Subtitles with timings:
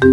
[0.00, 0.12] Dirty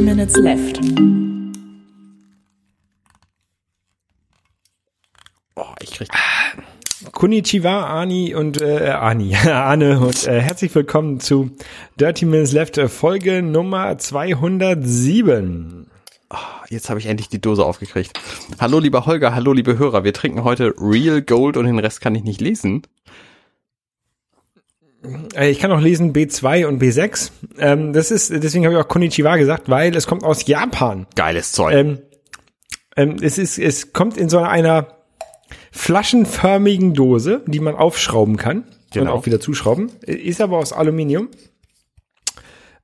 [0.00, 0.80] Minutes Left.
[5.54, 6.08] Boah, ich krieg.
[7.12, 11.52] Konnichiwa, Ani und äh, Ani, Arne und äh, herzlich willkommen zu
[12.00, 15.77] Dirty Minutes Left, äh, Folge Nummer 207.
[16.68, 18.18] Jetzt habe ich endlich die Dose aufgekriegt.
[18.60, 20.04] Hallo lieber Holger, hallo liebe Hörer.
[20.04, 22.82] Wir trinken heute Real Gold und den Rest kann ich nicht lesen.
[25.34, 27.30] Äh, ich kann auch lesen B2 und B6.
[27.58, 31.06] Ähm, das ist, deswegen habe ich auch Konnichiwa gesagt, weil es kommt aus Japan.
[31.14, 31.74] Geiles Zeug.
[31.74, 31.98] Ähm,
[32.96, 34.88] ähm, es ist, es kommt in so einer
[35.72, 39.12] flaschenförmigen Dose, die man aufschrauben kann Genau.
[39.12, 39.90] und auch wieder zuschrauben.
[40.02, 41.28] Ist aber aus Aluminium.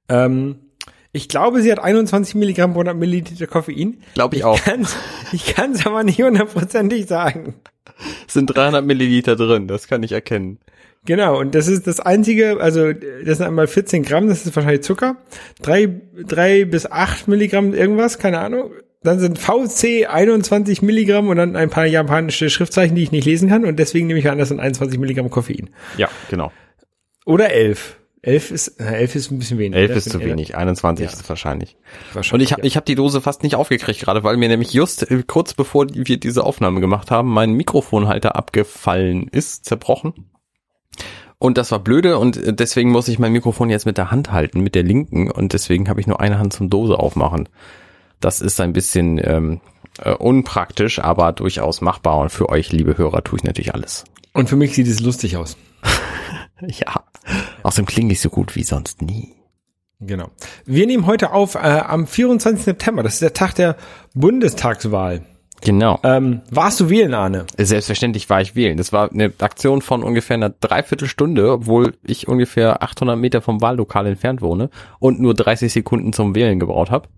[0.08, 0.56] Ähm,
[1.14, 3.98] ich glaube, sie hat 21 Milligramm pro 100 Milliliter Koffein.
[4.14, 4.60] Glaube ich auch.
[4.60, 4.96] Kann's,
[5.32, 7.54] ich kann es aber nicht hundertprozentig sagen.
[8.26, 10.58] Es sind 300 Milliliter drin, das kann ich erkennen.
[11.06, 14.82] Genau, und das ist das einzige, also das sind einmal 14 Gramm, das ist wahrscheinlich
[14.82, 15.16] Zucker,
[15.62, 18.72] drei, drei bis acht Milligramm irgendwas, keine Ahnung.
[19.04, 23.50] Dann sind VC 21 Milligramm und dann ein paar japanische Schriftzeichen, die ich nicht lesen
[23.50, 25.70] kann und deswegen nehme ich an, das sind 21 Milligramm Koffein.
[25.96, 26.50] Ja, genau.
[27.24, 27.98] Oder 11.
[28.24, 29.76] 11 ist, äh, 11 ist ein bisschen wenig.
[29.76, 31.12] 11 Das ist zu wenig, 21 Ja.
[31.12, 31.76] ist es wahrscheinlich.
[32.10, 32.66] Und Wahrscheinlich, ich habe ja.
[32.66, 35.86] ich hab die Dose fast nicht aufgekriegt gerade, weil mir nämlich just äh, kurz bevor
[35.92, 40.14] wir diese Aufnahme gemacht haben, mein Mikrofonhalter abgefallen ist, zerbrochen.
[41.38, 44.32] Und das war blöde und äh, deswegen muss ich mein Mikrofon jetzt mit der Hand
[44.32, 47.48] halten, mit der linken und deswegen habe ich nur eine Hand zum Dose aufmachen.
[48.20, 49.60] Das ist ein bisschen ähm,
[49.98, 54.04] äh, unpraktisch, aber durchaus machbar und für euch, liebe Hörer, tue ich natürlich alles.
[54.32, 55.56] Und für mich sieht es lustig aus.
[56.66, 57.04] Ja,
[57.62, 59.34] außerdem klinge ich so gut wie sonst nie.
[60.00, 60.30] Genau.
[60.66, 62.64] Wir nehmen heute auf äh, am 24.
[62.64, 63.02] September.
[63.02, 63.76] Das ist der Tag der
[64.14, 65.22] Bundestagswahl.
[65.62, 65.98] Genau.
[66.02, 67.46] Ähm, warst du wählen, Arne?
[67.56, 68.76] Selbstverständlich war ich wählen.
[68.76, 74.06] Das war eine Aktion von ungefähr einer Dreiviertelstunde, obwohl ich ungefähr 800 Meter vom Wahllokal
[74.06, 77.08] entfernt wohne und nur 30 Sekunden zum Wählen gebraucht habe.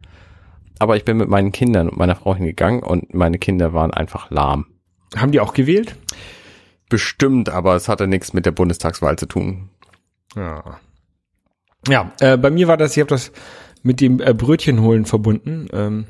[0.79, 4.31] Aber ich bin mit meinen Kindern und meiner Frau hingegangen und meine Kinder waren einfach
[4.31, 4.67] lahm.
[5.17, 5.97] Haben die auch gewählt?
[6.89, 9.71] Bestimmt, aber es hatte nichts mit der Bundestagswahl zu tun.
[10.35, 10.79] Ja.
[11.89, 13.33] Ja, äh, bei mir war das, ich habe das
[13.83, 15.69] mit dem äh, Brötchen holen verbunden.
[15.73, 16.07] Ähm,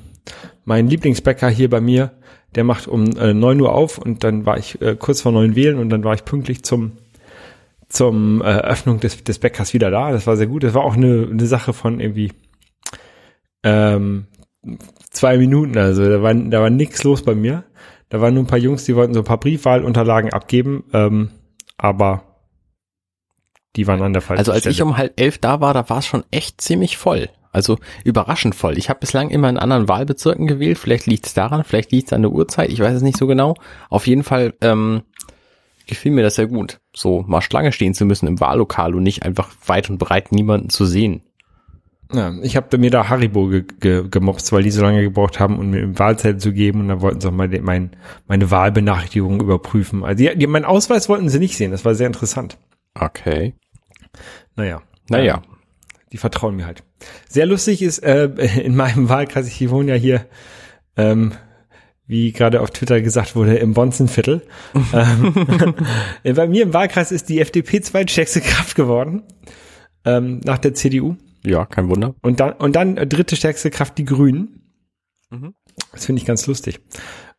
[0.64, 2.12] mein Lieblingsbäcker hier bei mir,
[2.54, 5.54] der macht um äh, 9 Uhr auf und dann war ich äh, kurz vor neun
[5.54, 6.92] wählen und dann war ich pünktlich zum
[7.88, 10.10] zum äh, Öffnung des, des Bäckers wieder da.
[10.10, 10.64] Das war sehr gut.
[10.64, 12.32] Das war auch eine, eine Sache von irgendwie
[13.62, 14.26] ähm,
[15.10, 15.78] zwei Minuten.
[15.78, 17.64] Also da war, da war nix los bei mir.
[18.08, 21.30] Da waren nur ein paar Jungs, die wollten so ein paar Briefwahlunterlagen abgeben, ähm,
[21.76, 22.22] aber
[23.74, 24.74] die waren an der falschen Also als Stelle.
[24.74, 27.28] ich um halb elf da war, da war es schon echt ziemlich voll.
[27.52, 28.76] Also überraschend voll.
[28.76, 30.76] Ich habe bislang immer in anderen Wahlbezirken gewählt.
[30.76, 32.70] Vielleicht liegt es daran, vielleicht liegt es an der Uhrzeit.
[32.70, 33.54] Ich weiß es nicht so genau.
[33.88, 35.02] Auf jeden Fall ähm,
[35.86, 39.22] gefiel mir das sehr gut, so mal Schlange stehen zu müssen im Wahllokal und nicht
[39.22, 41.22] einfach weit und breit niemanden zu sehen.
[42.12, 45.58] Ja, ich habe mir da Haribo ge ge gemobst, weil die so lange gebraucht haben,
[45.58, 47.90] um mir Wahlzettel zu geben und dann wollten sie auch mal mein,
[48.28, 50.04] meine Wahlbenachrichtigung überprüfen.
[50.04, 52.58] Also die, die, meinen Ausweis wollten sie nicht sehen, das war sehr interessant.
[52.94, 53.54] Okay.
[54.54, 54.82] Naja.
[55.10, 55.42] Naja.
[56.12, 56.84] Die vertrauen mir halt.
[57.28, 58.26] Sehr lustig ist, äh,
[58.62, 60.26] in meinem Wahlkreis, ich wohne ja hier,
[60.96, 61.32] ähm,
[62.06, 64.42] wie gerade auf Twitter gesagt wurde, im Bonzenviertel.
[64.92, 65.34] ähm,
[66.34, 69.24] bei mir im Wahlkreis ist die FDP zweitstärkste Kraft geworden,
[70.04, 71.16] ähm, nach der CDU.
[71.46, 72.14] Ja, kein Wunder.
[72.22, 74.72] Und dann, und dann äh, dritte stärkste Kraft die Grünen.
[75.30, 75.54] Mhm.
[75.92, 76.80] Das finde ich ganz lustig.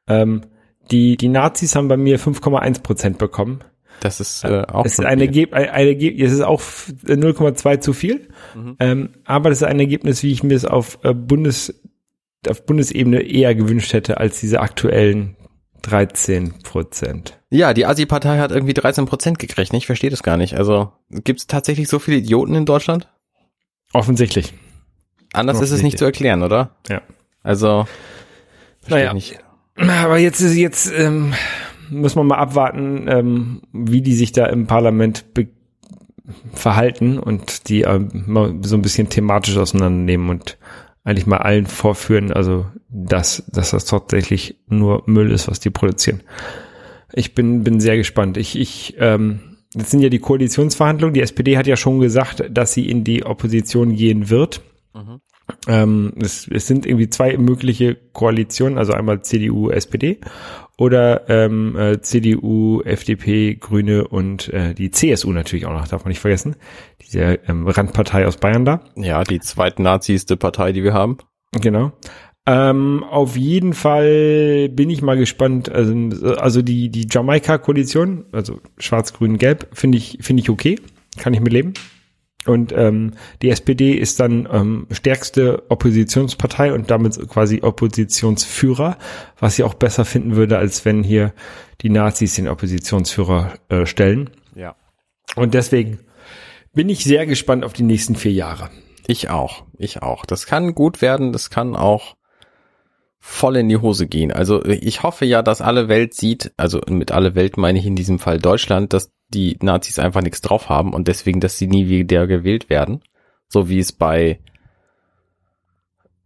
[0.07, 0.41] Ähm,
[0.91, 3.59] die, die Nazis haben bei mir 5,1 Prozent bekommen.
[3.99, 5.19] Das ist äh, auch Es ist ein.
[5.19, 5.65] Ergebnis,
[6.27, 8.29] es ist auch f- 0,2 zu viel.
[8.55, 8.75] Mhm.
[8.79, 11.81] Ähm, aber das ist ein Ergebnis, wie ich mir es auf äh, Bundes,
[12.47, 15.35] auf Bundesebene eher gewünscht hätte als diese aktuellen
[15.81, 17.39] 13 Prozent.
[17.49, 19.73] Ja, die Asi-Partei hat irgendwie 13 Prozent gekriegt.
[19.73, 20.55] Ich verstehe das gar nicht.
[20.55, 23.09] Also gibt es tatsächlich so viele Idioten in Deutschland?
[23.93, 24.53] Offensichtlich.
[25.33, 26.75] Anders ist es nicht zu erklären, oder?
[26.89, 27.01] Ja.
[27.43, 27.87] Also
[28.81, 29.07] verstehe Naja.
[29.09, 29.39] ich nicht.
[30.03, 31.33] Aber jetzt ist jetzt ähm,
[31.89, 35.47] muss man mal abwarten, ähm, wie die sich da im Parlament be
[36.51, 40.57] verhalten und die ähm, mal so ein bisschen thematisch auseinandernehmen und
[41.05, 46.21] eigentlich mal allen vorführen, also dass, dass das tatsächlich nur Müll ist, was die produzieren.
[47.13, 48.35] Ich bin, bin sehr gespannt.
[48.35, 51.13] Ich, ich, ähm, das sind ja die Koalitionsverhandlungen.
[51.13, 54.61] Die SPD hat ja schon gesagt, dass sie in die Opposition gehen wird.
[54.93, 55.21] Mhm.
[55.67, 60.19] Ähm, es, es sind irgendwie zwei mögliche Koalitionen, also einmal CDU, SPD
[60.77, 66.09] oder ähm, äh, CDU, FDP, Grüne und äh, die CSU natürlich auch noch, darf man
[66.09, 66.55] nicht vergessen.
[67.01, 68.81] Diese ähm, Randpartei aus Bayern da.
[68.95, 71.17] Ja, die zweitnaziste Partei, die wir haben.
[71.51, 71.93] Genau.
[72.49, 75.69] Ähm, auf jeden Fall bin ich mal gespannt.
[75.69, 75.93] Also,
[76.37, 80.79] also die, die Jamaika-Koalition, also schwarz, grün, gelb, finde ich, finde ich okay.
[81.17, 81.73] Kann ich mit leben.
[82.45, 83.11] Und ähm,
[83.41, 88.97] die SPD ist dann ähm, stärkste Oppositionspartei und damit quasi Oppositionsführer,
[89.37, 91.33] was ich auch besser finden würde, als wenn hier
[91.81, 94.29] die Nazis den Oppositionsführer äh, stellen.
[94.55, 94.77] Ja.
[95.35, 95.99] Und deswegen
[96.73, 98.69] bin ich sehr gespannt auf die nächsten vier Jahre.
[99.05, 99.65] Ich auch.
[99.77, 100.25] Ich auch.
[100.25, 101.33] Das kann gut werden.
[101.33, 102.15] Das kann auch
[103.29, 104.31] voll in die Hose gehen.
[104.31, 107.97] Also ich hoffe ja, dass alle Welt sieht, also mit alle Welt meine ich in
[107.97, 111.89] diesem Fall Deutschland, dass die Nazis einfach nichts drauf haben und deswegen, dass sie nie
[111.89, 113.03] wieder gewählt werden.
[113.49, 114.39] So wie es bei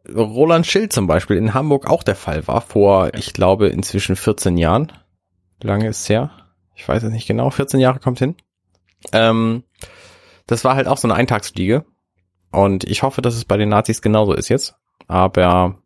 [0.08, 4.58] Roland Schild zum Beispiel in Hamburg auch der Fall war, vor, ich glaube, inzwischen 14
[4.58, 4.92] Jahren.
[5.62, 6.30] Lange ist es her?
[6.76, 7.50] Ich weiß es nicht genau.
[7.50, 8.36] 14 Jahre kommt hin.
[9.12, 9.64] Ähm,
[10.46, 11.84] das war halt auch so eine Eintagsfliege.
[12.52, 14.76] Und ich hoffe, dass es bei den Nazis genauso ist jetzt.
[15.08, 15.81] Aber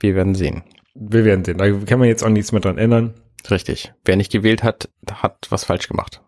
[0.00, 0.62] wir werden sehen.
[0.94, 1.58] Wir werden sehen.
[1.58, 3.14] Da kann man jetzt auch nichts mehr dran ändern.
[3.50, 3.92] Richtig.
[4.04, 6.22] Wer nicht gewählt hat, hat was falsch gemacht.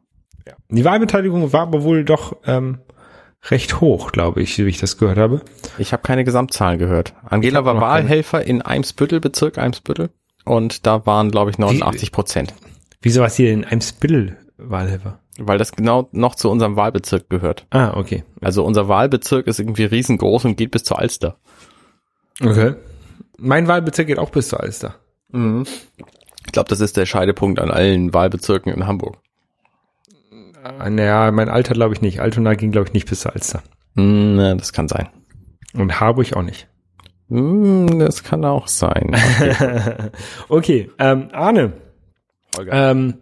[0.47, 0.55] Ja.
[0.69, 2.79] Die Wahlbeteiligung war aber wohl doch ähm,
[3.49, 5.43] recht hoch, glaube ich, wie ich das gehört habe.
[5.79, 7.15] Ich habe keine Gesamtzahlen gehört.
[7.25, 10.11] Angela war Wahlhelfer in Eimsbüttel, Bezirk Eimsbüttel.
[10.45, 12.55] Und da waren, glaube ich, 89 Prozent.
[13.03, 15.21] Wieso warst du hier in Eimsbüttel Wahlhelfer?
[15.39, 17.67] Weil das genau noch zu unserem Wahlbezirk gehört.
[17.71, 18.25] Ah, okay.
[18.41, 21.37] Also unser Wahlbezirk ist irgendwie riesengroß und geht bis zur Alster.
[22.43, 22.75] Okay.
[23.41, 24.97] Mein Wahlbezirk geht auch bis zur Alster.
[25.33, 25.65] Mhm.
[26.47, 29.19] Ich glaube, das ist der Scheidepunkt an allen Wahlbezirken in Hamburg.
[30.63, 32.21] Naja, mein Alter glaube ich nicht.
[32.21, 33.63] Altona ging glaube ich nicht bis zur Alster.
[33.95, 35.09] Mm, na, das kann sein.
[35.73, 36.69] Und Harburg auch nicht.
[37.29, 39.15] Mm, das kann auch sein.
[39.15, 40.11] Okay,
[40.49, 41.73] okay ähm, Arne.
[42.57, 42.91] Holger.
[42.91, 43.15] Ähm,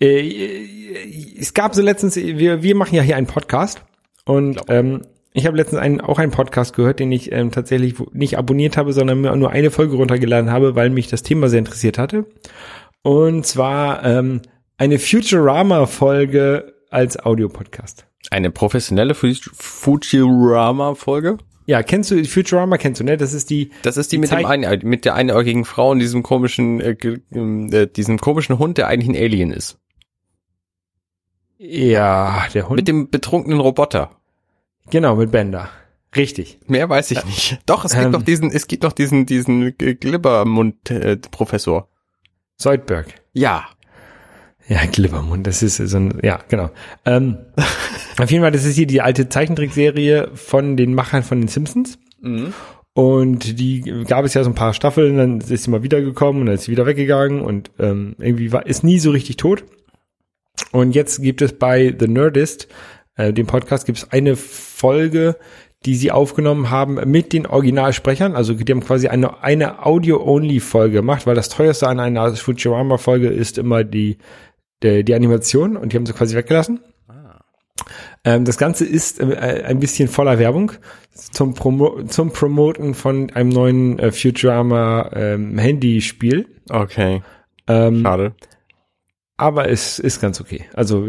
[0.00, 3.82] äh, es gab so letztens, wir, wir machen ja hier einen Podcast
[4.24, 5.02] und ähm,
[5.36, 8.94] ich habe letztens einen, auch einen Podcast gehört, den ich ähm, tatsächlich nicht abonniert habe,
[8.94, 12.24] sondern mir nur eine Folge runtergeladen habe, weil mich das Thema sehr interessiert hatte.
[13.02, 14.40] Und zwar ähm,
[14.78, 18.06] eine Futurama-Folge als Audiopodcast.
[18.30, 21.36] Eine professionelle Futurama-Folge?
[21.66, 22.78] Ja, kennst du Futurama?
[22.78, 23.18] Kennst du ne?
[23.18, 23.68] Das ist die.
[23.82, 26.92] Das ist die, die mit dem ein, mit der einäugigen Frau und diesem komischen, äh,
[26.92, 29.78] äh, diesem komischen Hund, der eigentlich ein Alien ist.
[31.58, 32.76] Ja, der Hund.
[32.76, 34.15] Mit dem betrunkenen Roboter.
[34.90, 35.68] Genau, mit Bender.
[36.14, 36.60] Richtig.
[36.66, 37.58] Mehr weiß ich nicht.
[37.66, 41.80] Doch, es gibt ähm, noch diesen, es gibt noch diesen, diesen Glibbermund-Professor.
[41.80, 41.84] Äh,
[42.56, 43.06] Soldberg.
[43.32, 43.66] Ja.
[44.68, 46.70] Ja, Glibbermund, das ist so ein, ja, genau.
[47.04, 47.36] Ähm,
[48.18, 51.98] auf jeden Fall, das ist hier die alte Zeichentrickserie von den Machern von den Simpsons.
[52.20, 52.52] Mhm.
[52.94, 56.46] Und die gab es ja so ein paar Staffeln, dann ist sie mal wiedergekommen und
[56.46, 59.64] dann ist sie wieder weggegangen und ähm, irgendwie war, ist nie so richtig tot.
[60.72, 62.68] Und jetzt gibt es bei The Nerdist,
[63.16, 65.36] äh, dem Podcast, gibt es eine Folge,
[65.84, 68.34] die sie aufgenommen haben mit den Originalsprechern.
[68.34, 73.58] Also die haben quasi eine, eine Audio-Only-Folge gemacht, weil das teuerste an einer Futurama-Folge ist
[73.58, 74.18] immer die,
[74.82, 76.80] die, die Animation und die haben sie quasi weggelassen.
[77.08, 77.40] Ah.
[78.24, 80.72] Ähm, das Ganze ist äh, ein bisschen voller Werbung
[81.12, 86.46] zum, Promo zum Promoten von einem neuen äh, Futurama ähm, Handyspiel.
[86.68, 87.22] Okay.
[87.68, 88.34] Ähm, Schade
[89.36, 90.64] aber es ist ganz okay.
[90.74, 91.06] Also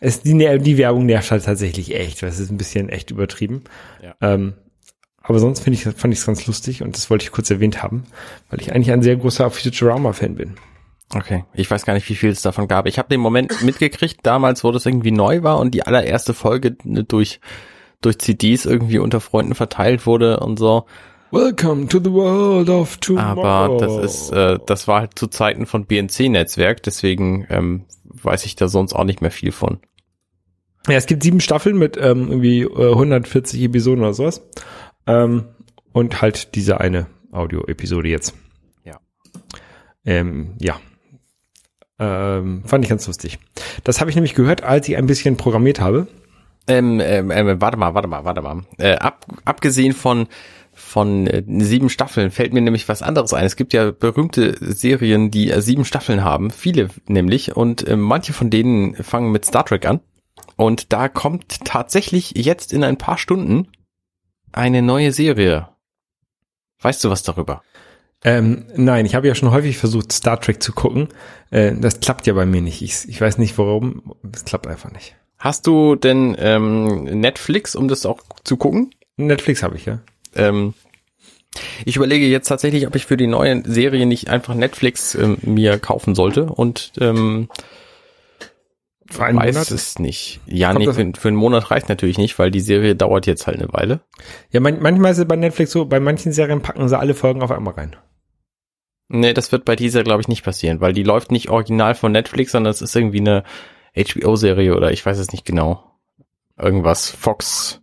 [0.00, 2.22] es, die, die Werbung nervt halt tatsächlich echt.
[2.22, 3.62] Das ist ein bisschen echt übertrieben.
[4.02, 4.14] Ja.
[4.20, 4.54] Ähm,
[5.22, 7.82] aber sonst finde ich, fand ich es ganz lustig und das wollte ich kurz erwähnt
[7.82, 8.04] haben,
[8.50, 10.54] weil ich eigentlich ein sehr großer Futurama-Fan bin.
[11.14, 12.86] Okay, ich weiß gar nicht, wie viel es davon gab.
[12.86, 16.72] Ich habe den Moment mitgekriegt, damals, wo das irgendwie neu war und die allererste Folge
[16.72, 17.40] durch
[18.00, 20.86] durch CDs irgendwie unter Freunden verteilt wurde und so.
[21.32, 23.42] Welcome to the world of tomorrow.
[23.42, 28.54] Aber das ist, äh, das war halt zu Zeiten von BNC-Netzwerk, deswegen ähm, weiß ich
[28.54, 29.80] da sonst auch nicht mehr viel von.
[30.88, 34.42] Ja, es gibt sieben Staffeln mit ähm, irgendwie äh, 140 Episoden oder sowas.
[35.06, 35.44] Ähm,
[35.92, 38.34] und halt diese eine Audio-Episode jetzt.
[38.84, 39.00] Ja.
[40.04, 40.80] Ähm, ja.
[41.98, 43.38] Ähm, fand ich ganz lustig.
[43.84, 46.08] Das habe ich nämlich gehört, als ich ein bisschen programmiert habe.
[46.68, 48.64] Ähm, ähm, ähm, warte mal, warte mal, warte mal.
[48.76, 50.26] Äh, ab, abgesehen von
[50.82, 53.46] von äh, sieben Staffeln fällt mir nämlich was anderes ein.
[53.46, 58.32] Es gibt ja berühmte Serien, die äh, sieben Staffeln haben, viele nämlich, und äh, manche
[58.32, 60.00] von denen fangen mit Star Trek an.
[60.56, 63.68] Und da kommt tatsächlich jetzt in ein paar Stunden
[64.52, 65.68] eine neue Serie.
[66.80, 67.62] Weißt du was darüber?
[68.24, 71.08] Ähm, nein, ich habe ja schon häufig versucht, Star Trek zu gucken.
[71.50, 72.82] Äh, das klappt ja bei mir nicht.
[72.82, 74.14] Ich, ich weiß nicht warum.
[74.32, 75.16] Es klappt einfach nicht.
[75.38, 78.94] Hast du denn ähm, Netflix, um das auch zu gucken?
[79.16, 80.00] Netflix habe ich, ja.
[80.34, 80.74] Ähm,
[81.84, 85.78] ich überlege jetzt tatsächlich, ob ich für die neue Serie nicht einfach Netflix ähm, mir
[85.78, 87.48] kaufen sollte und ähm,
[89.10, 89.70] Für einen Weiß Monat?
[89.70, 90.40] es nicht.
[90.46, 93.46] Ja, Kommt nee, für, für einen Monat reicht natürlich nicht, weil die Serie dauert jetzt
[93.46, 94.00] halt eine Weile.
[94.50, 97.42] Ja, man, manchmal ist es bei Netflix so, bei manchen Serien packen sie alle Folgen
[97.42, 97.96] auf einmal rein.
[99.08, 102.12] Nee, das wird bei dieser, glaube ich, nicht passieren, weil die läuft nicht original von
[102.12, 103.44] Netflix, sondern es ist irgendwie eine
[103.94, 105.84] HBO-Serie oder ich weiß es nicht genau.
[106.56, 107.10] Irgendwas.
[107.10, 107.81] Fox.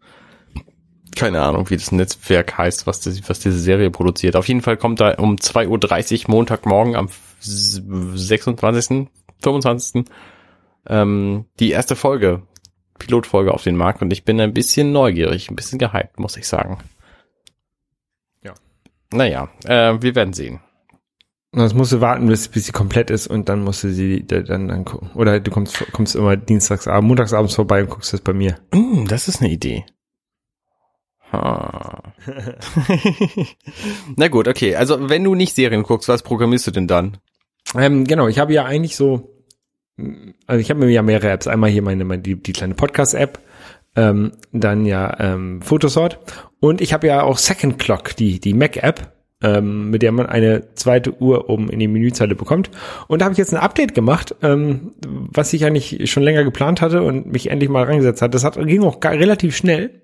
[1.16, 4.36] Keine Ahnung, wie das Netzwerk heißt, was, das, was diese Serie produziert.
[4.36, 9.08] Auf jeden Fall kommt da um 2.30 Uhr Montagmorgen am 26.,
[9.42, 10.06] 25.
[10.88, 12.44] Ähm, die erste Folge,
[13.00, 16.48] Pilotfolge auf den Markt und ich bin ein bisschen neugierig, ein bisschen gehypt, muss ich
[16.48, 16.78] sagen.
[18.44, 18.54] Ja.
[19.12, 20.60] Naja, äh, wir werden sehen.
[21.52, 24.42] Das musst du warten, bis, bis sie komplett ist und dann musst du sie da-
[24.42, 25.10] dann, dann gucken.
[25.16, 28.58] Oder du kommst, kommst immer dienstagsabends, montagsabends vorbei und guckst das bei mir.
[28.72, 29.84] Mm, das ist eine Idee.
[34.16, 34.76] Na gut, okay.
[34.76, 37.18] Also wenn du nicht Serien guckst, was programmierst du denn dann?
[37.76, 39.44] Ähm, genau, ich habe ja eigentlich so,
[40.48, 41.48] also ich habe mir ja mehrere Apps.
[41.48, 43.40] Einmal hier meine, meine die, die kleine Podcast-App,
[43.96, 46.20] ähm, dann ja ähm, Photosort
[46.60, 50.74] und ich habe ja auch Second Clock, die, die Mac-App, ähm, mit der man eine
[50.76, 52.70] zweite Uhr oben in die Menüzeile bekommt.
[53.08, 56.82] Und da habe ich jetzt ein Update gemacht, ähm, was ich eigentlich schon länger geplant
[56.82, 58.34] hatte und mich endlich mal reingesetzt hat.
[58.34, 60.02] Das hat, ging auch gar, relativ schnell,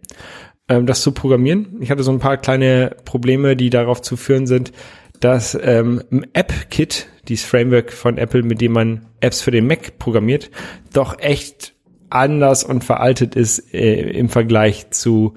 [0.70, 1.78] ähm, das zu programmieren.
[1.82, 4.72] Ich hatte so ein paar kleine Probleme, die darauf zu führen sind,
[5.20, 6.02] dass ähm,
[6.34, 10.52] App-Kit, dieses Framework von Apple, mit dem man Apps für den Mac programmiert,
[10.94, 11.74] doch echt
[12.10, 15.36] anders und veraltet ist äh, im Vergleich zu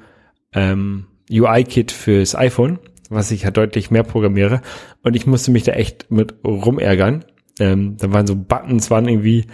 [0.52, 4.60] ähm, UI-Kit fürs iPhone, was ich ja deutlich mehr programmiere.
[5.02, 7.24] Und ich musste mich da echt mit rumärgern.
[7.60, 9.46] Ähm, da waren so Buttons, waren irgendwie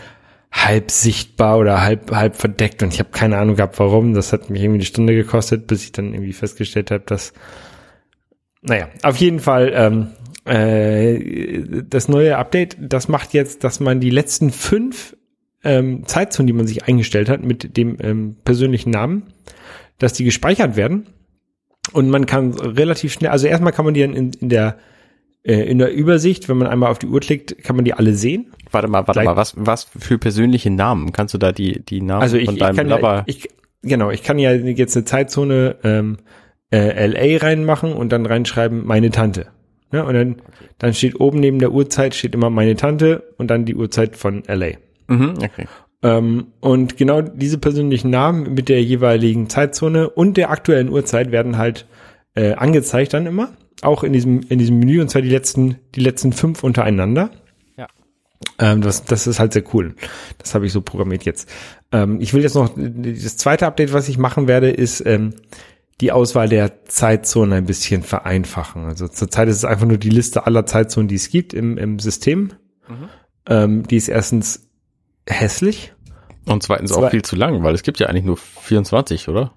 [0.54, 4.14] halb sichtbar oder halb halb verdeckt und ich habe keine Ahnung gehabt, warum.
[4.14, 7.32] Das hat mich irgendwie eine Stunde gekostet, bis ich dann irgendwie festgestellt habe, dass
[8.62, 10.10] naja, auf jeden Fall ähm,
[10.46, 15.16] äh, das neue Update, das macht jetzt, dass man die letzten fünf
[15.64, 19.34] ähm, Zeitzonen, die man sich eingestellt hat, mit dem ähm, persönlichen Namen,
[19.98, 21.08] dass die gespeichert werden
[21.92, 24.78] und man kann relativ schnell, also erstmal kann man die dann in, in der
[25.52, 28.52] in der Übersicht, wenn man einmal auf die Uhr klickt, kann man die alle sehen.
[28.70, 31.12] Warte mal, warte Gleich- mal, was, was für persönliche Namen?
[31.12, 33.22] Kannst du da die, die Namen Also ich, von ich deinem kann ja, Lover?
[33.26, 33.48] ich,
[33.82, 36.16] genau, ich kann ja jetzt eine Zeitzone ähm,
[36.72, 39.46] äh, LA reinmachen und dann reinschreiben meine Tante.
[39.92, 40.36] Ja, und dann,
[40.78, 44.42] dann steht oben neben der Uhrzeit steht immer meine Tante und dann die Uhrzeit von
[44.48, 44.72] LA.
[45.08, 45.66] mhm, okay.
[46.02, 51.56] Ähm, und genau diese persönlichen Namen mit der jeweiligen Zeitzone und der aktuellen Uhrzeit werden
[51.58, 51.86] halt
[52.34, 53.50] äh, angezeigt dann immer,
[53.82, 57.30] auch in diesem in diesem Menü und zwar die letzten die letzten fünf untereinander.
[57.76, 57.88] Ja.
[58.58, 59.94] Ähm, das das ist halt sehr cool.
[60.38, 61.48] Das habe ich so programmiert jetzt.
[61.92, 65.34] Ähm, ich will jetzt noch das zweite Update, was ich machen werde, ist ähm,
[66.00, 68.84] die Auswahl der Zeitzonen ein bisschen vereinfachen.
[68.84, 71.98] Also zurzeit ist es einfach nur die Liste aller Zeitzonen, die es gibt im, im
[72.00, 72.52] System.
[73.46, 74.68] Ähm, die ist erstens
[75.28, 75.92] hässlich.
[76.46, 79.52] Und zweitens Zwei- auch viel zu lang, weil es gibt ja eigentlich nur 24, oder?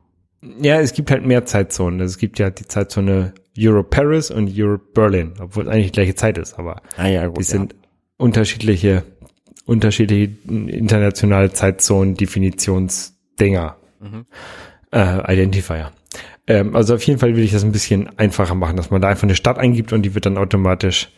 [0.61, 1.99] Ja, es gibt halt mehr Zeitzonen.
[1.99, 5.91] Also es gibt ja die Zeitzone Europe Paris und Europe Berlin, obwohl es eigentlich die
[5.93, 7.39] gleiche Zeit ist, aber Ah ja, gut.
[7.39, 7.75] die sind
[8.17, 9.03] unterschiedliche,
[9.65, 13.75] unterschiedliche internationale Zeitzonen, Definitionsdinger,
[14.91, 15.91] äh, Identifier.
[16.47, 19.09] Ähm, also auf jeden Fall will ich das ein bisschen einfacher machen, dass man da
[19.09, 21.09] einfach eine Stadt eingibt und die wird dann automatisch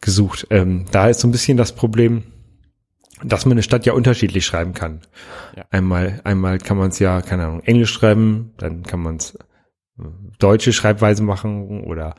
[0.00, 0.46] gesucht.
[0.50, 2.22] Ähm, da ist so ein bisschen das Problem,
[3.22, 5.00] dass man eine Stadt ja unterschiedlich schreiben kann.
[5.56, 5.64] Ja.
[5.70, 9.38] Einmal, einmal kann man es ja, keine Ahnung, Englisch schreiben, dann kann man es
[10.38, 12.14] deutsche Schreibweise machen oder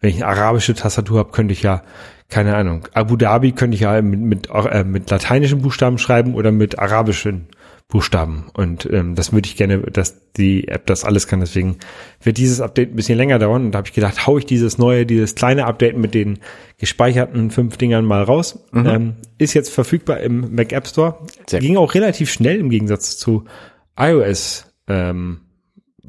[0.00, 1.82] wenn ich eine arabische Tastatur habe, könnte ich ja,
[2.28, 6.52] keine Ahnung, Abu Dhabi könnte ich ja mit, mit, äh, mit lateinischen Buchstaben schreiben oder
[6.52, 7.48] mit arabischen
[7.88, 8.44] Buchstaben.
[8.52, 11.40] Und ähm, das würde ich gerne, dass die App das alles kann.
[11.40, 11.78] Deswegen
[12.22, 13.64] wird dieses Update ein bisschen länger dauern.
[13.64, 16.38] Und da habe ich gedacht, hau ich dieses neue, dieses kleine Update mit den
[16.76, 18.62] gespeicherten fünf Dingern mal raus.
[18.74, 21.26] Ähm, ist jetzt verfügbar im Mac App Store.
[21.46, 23.44] Sehr Ging auch relativ schnell im Gegensatz zu
[23.98, 25.40] iOS, ähm,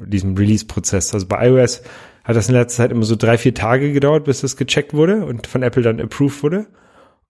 [0.06, 1.14] diesem Release-Prozess.
[1.14, 1.82] Also bei iOS
[2.24, 5.24] hat das in letzter Zeit immer so drei, vier Tage gedauert, bis das gecheckt wurde
[5.24, 6.66] und von Apple dann approved wurde.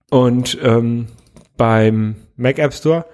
[0.09, 1.07] Und ähm,
[1.57, 3.05] beim Mac App Store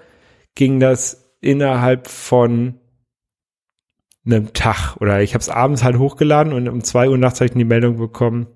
[0.54, 2.74] ging das innerhalb von
[4.26, 7.46] einem Tag oder ich habe es abends halt hochgeladen und um zwei Uhr nachts habe
[7.46, 8.46] ich die Meldung bekommen,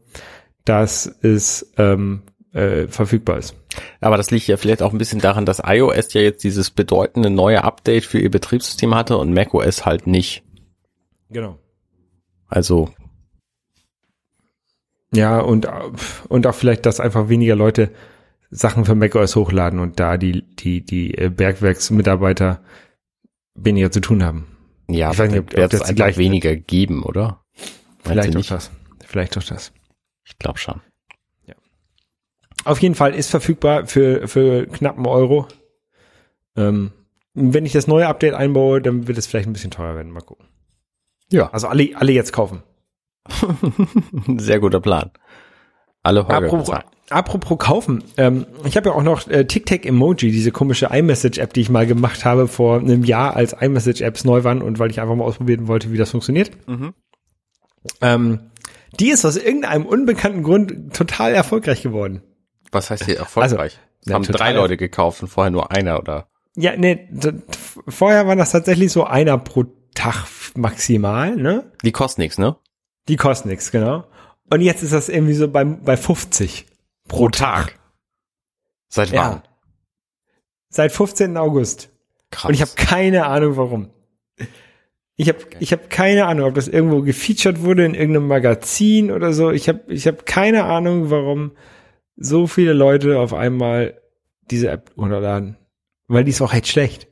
[0.65, 3.55] dass es ähm, äh, verfügbar ist.
[4.01, 7.31] Aber das liegt ja vielleicht auch ein bisschen daran, dass iOS ja jetzt dieses bedeutende
[7.31, 10.43] neue Update für ihr Betriebssystem hatte und macOS halt nicht.
[11.33, 11.59] Genau.
[12.49, 12.91] Also,
[15.15, 15.67] Ja, und,
[16.29, 17.91] und auch vielleicht, dass einfach weniger Leute
[18.51, 22.63] Sachen für macOS hochladen und da die, die, die äh, Bergwerksmitarbeiter
[23.55, 24.47] weniger zu tun haben.
[24.89, 27.43] ja, Ich weiß nicht, ob- wird es einfach weniger geben, oder?
[28.01, 28.71] Vielleicht doch das.
[29.05, 29.73] Vielleicht doch das.
[30.25, 30.81] Ich glaube schon.
[32.65, 35.49] Auf jeden Fall ist verfügbar für, für knappen Euro.
[36.57, 36.93] Ähm,
[37.35, 40.13] wenn ich das neue Update einbaue, dann wird es vielleicht ein bisschen teurer werden.
[40.13, 40.47] Mal gucken.
[41.33, 41.51] Ja.
[41.51, 42.63] Also alle, alle jetzt kaufen.
[44.39, 45.11] Sehr guter Plan.
[46.03, 46.71] Alle Holger Apropos,
[47.11, 48.03] apropos kaufen.
[48.17, 52.25] Ähm, ich habe ja auch noch äh, TicTac-Emoji, diese komische iMessage-App, die ich mal gemacht
[52.25, 55.93] habe vor einem Jahr, als iMessage-Apps neu waren und weil ich einfach mal ausprobieren wollte,
[55.93, 56.51] wie das funktioniert.
[56.67, 56.95] Mhm.
[58.01, 58.51] Ähm,
[58.99, 62.23] die ist aus irgendeinem unbekannten Grund total erfolgreich geworden.
[62.73, 63.79] Was heißt hier erfolgreich?
[63.79, 66.29] Also, ja, haben drei Leute gekauft und vorher nur einer oder?
[66.57, 67.09] Ja, nee,
[67.89, 71.71] vorher war das tatsächlich so einer pro Tag maximal, ne?
[71.85, 72.57] Die kosten nichts, ne?
[73.09, 74.05] Die kosten nichts, genau.
[74.51, 76.67] Und jetzt ist das irgendwie so bei, bei 50
[77.09, 77.79] pro Tag.
[78.89, 79.17] Seit wann?
[79.17, 79.43] Ja.
[80.69, 81.37] Seit 15.
[81.37, 81.91] August.
[82.31, 82.49] Krass.
[82.49, 83.91] Und ich habe keine Ahnung, warum.
[85.17, 89.33] Ich habe ich hab keine Ahnung, ob das irgendwo gefeatured wurde in irgendeinem Magazin oder
[89.33, 89.51] so.
[89.51, 91.53] Ich habe ich hab keine Ahnung, warum
[92.17, 94.01] so viele Leute auf einmal
[94.51, 95.57] diese App runterladen.
[96.09, 97.09] Weil die ist auch echt schlecht.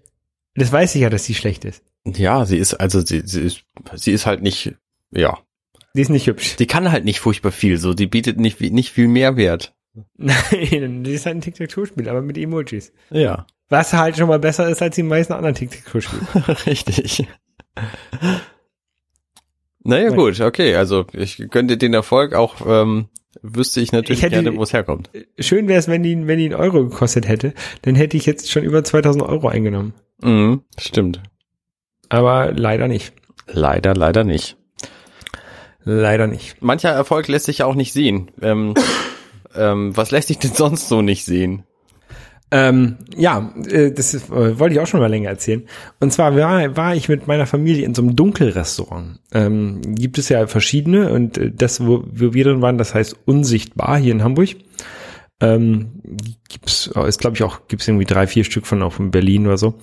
[0.54, 1.84] Das weiß ich ja, dass die schlecht ist.
[2.06, 3.64] Ja, sie ist, also sie, sie ist,
[3.94, 4.74] sie ist halt nicht,
[5.10, 5.38] ja.
[5.94, 6.56] Die ist nicht hübsch.
[6.56, 9.74] Die kann halt nicht furchtbar viel, so, die bietet nicht, nicht viel Mehrwert.
[10.16, 12.92] Nein, die ist halt ein Tic-Tac-Toe-Spiel, aber mit Emojis.
[13.10, 13.46] Ja.
[13.68, 16.56] Was halt schon mal besser ist als die meisten anderen Tic-Tac-Toe-Spiele.
[16.66, 17.26] Richtig.
[19.82, 20.16] Naja, Nein.
[20.18, 23.08] gut, okay, also ich könnte den Erfolg auch, ähm,
[23.42, 25.10] wüsste ich natürlich Ich hätte- gerne, wo es herkommt.
[25.38, 27.54] Schön wäre es, wenn die, wenn die einen Euro gekostet hätte.
[27.82, 29.94] Dann hätte ich jetzt schon über 2000 Euro eingenommen.
[30.22, 31.22] Mhm, stimmt.
[32.10, 33.14] Aber leider nicht.
[33.46, 34.56] Leider, leider nicht.
[35.84, 36.60] Leider nicht.
[36.60, 38.30] Mancher Erfolg lässt sich ja auch nicht sehen.
[38.42, 38.74] Ähm,
[39.56, 41.64] ähm, was lässt sich denn sonst so nicht sehen?
[42.52, 45.62] Ähm, ja, äh, das ist, äh, wollte ich auch schon mal länger erzählen.
[46.00, 49.20] Und zwar war, war ich mit meiner Familie in so einem Dunkelrestaurant.
[49.32, 53.16] Ähm, gibt es ja verschiedene und äh, das, wo, wo wir drin waren, das heißt
[53.24, 54.48] Unsichtbar hier in Hamburg.
[55.40, 56.02] Ähm,
[56.48, 59.46] gibt's, äh, ist glaube ich auch, gibt's irgendwie drei, vier Stück von auch in Berlin
[59.46, 59.78] oder so.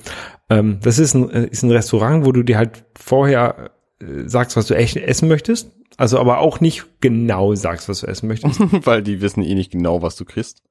[0.50, 4.56] Ähm, das ist ein, äh, ist ein Restaurant, wo du dir halt vorher äh, sagst,
[4.56, 5.72] was du echt essen möchtest.
[5.98, 8.60] Also aber auch nicht genau sagst, was du essen möchtest.
[8.86, 10.62] Weil die wissen eh nicht genau, was du kriegst.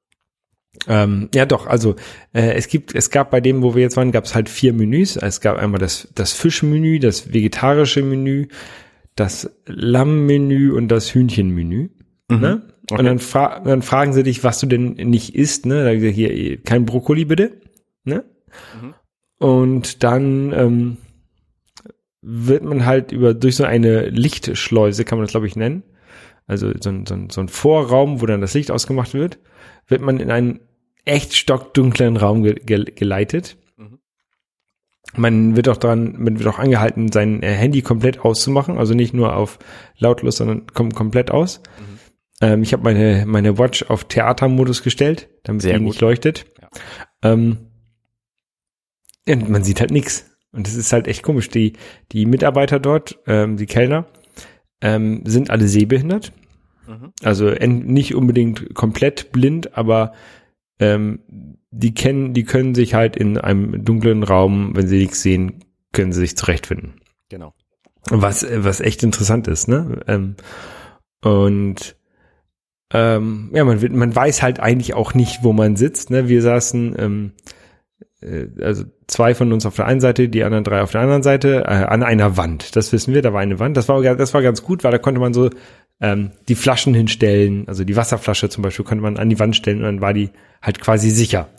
[0.87, 1.67] Ähm, ja, doch.
[1.67, 1.95] Also
[2.33, 4.73] äh, es gibt, es gab bei dem, wo wir jetzt waren, gab es halt vier
[4.73, 5.17] Menüs.
[5.17, 8.47] Es gab einmal das das Fischmenü, das vegetarische Menü,
[9.15, 11.89] das Lammmenü und das Hühnchenmenü.
[12.39, 12.61] Ne?
[12.89, 12.99] Okay.
[12.99, 15.65] Und dann, fra dann fragen sie dich, was du denn nicht isst.
[15.65, 15.83] Ne?
[15.83, 17.59] Da gesagt, hier kein Brokkoli bitte.
[18.05, 18.23] Ne?
[18.81, 18.93] Mhm.
[19.39, 20.97] Und dann ähm,
[22.21, 25.83] wird man halt über durch so eine Lichtschleuse, kann man das glaube ich nennen,
[26.47, 29.37] also so ein, so, ein, so ein Vorraum, wo dann das Licht ausgemacht wird,
[29.87, 30.61] wird man in einen
[31.05, 33.57] echt stockdunklen Raum ge ge geleitet.
[33.77, 33.99] Mhm.
[35.15, 39.35] Man wird auch dran, man wird auch angehalten, sein Handy komplett auszumachen, also nicht nur
[39.35, 39.59] auf
[39.97, 41.61] lautlos, sondern kommt komplett aus.
[41.79, 41.96] Mhm.
[42.41, 45.87] Ähm, ich habe meine meine Watch auf Theatermodus gestellt, damit Sehr gut.
[45.87, 46.45] nicht leuchtet.
[46.61, 46.69] Ja.
[47.23, 47.57] Ähm,
[49.27, 50.29] und man sieht halt nichts.
[50.51, 51.49] Und das ist halt echt komisch.
[51.49, 51.73] Die
[52.11, 54.05] die Mitarbeiter dort, ähm, die Kellner,
[54.81, 56.31] ähm, sind alle sehbehindert.
[56.87, 57.11] Mhm.
[57.23, 60.13] Also nicht unbedingt komplett blind, aber
[60.79, 61.19] ähm,
[61.71, 66.13] die kennen, die können sich halt in einem dunklen Raum, wenn sie nichts sehen, können
[66.13, 67.01] sie sich zurechtfinden.
[67.29, 67.53] Genau.
[68.09, 70.01] Was, was echt interessant ist, ne?
[70.07, 70.35] Ähm,
[71.21, 71.96] und
[72.93, 76.09] ähm, ja, man, wird- man weiß halt eigentlich auch nicht, wo man sitzt.
[76.09, 76.27] Ne?
[76.27, 77.31] Wir saßen, ähm,
[78.21, 81.23] äh, also zwei von uns auf der einen Seite, die anderen drei auf der anderen
[81.23, 82.75] Seite, äh, an einer Wand.
[82.75, 83.77] Das wissen wir, da war eine Wand.
[83.77, 85.49] Das war, das war ganz gut, weil da konnte man so
[85.99, 89.79] ähm, die Flaschen hinstellen, also die Wasserflasche zum Beispiel, konnte man an die Wand stellen
[89.79, 90.29] und dann war die
[90.61, 91.49] halt quasi sicher.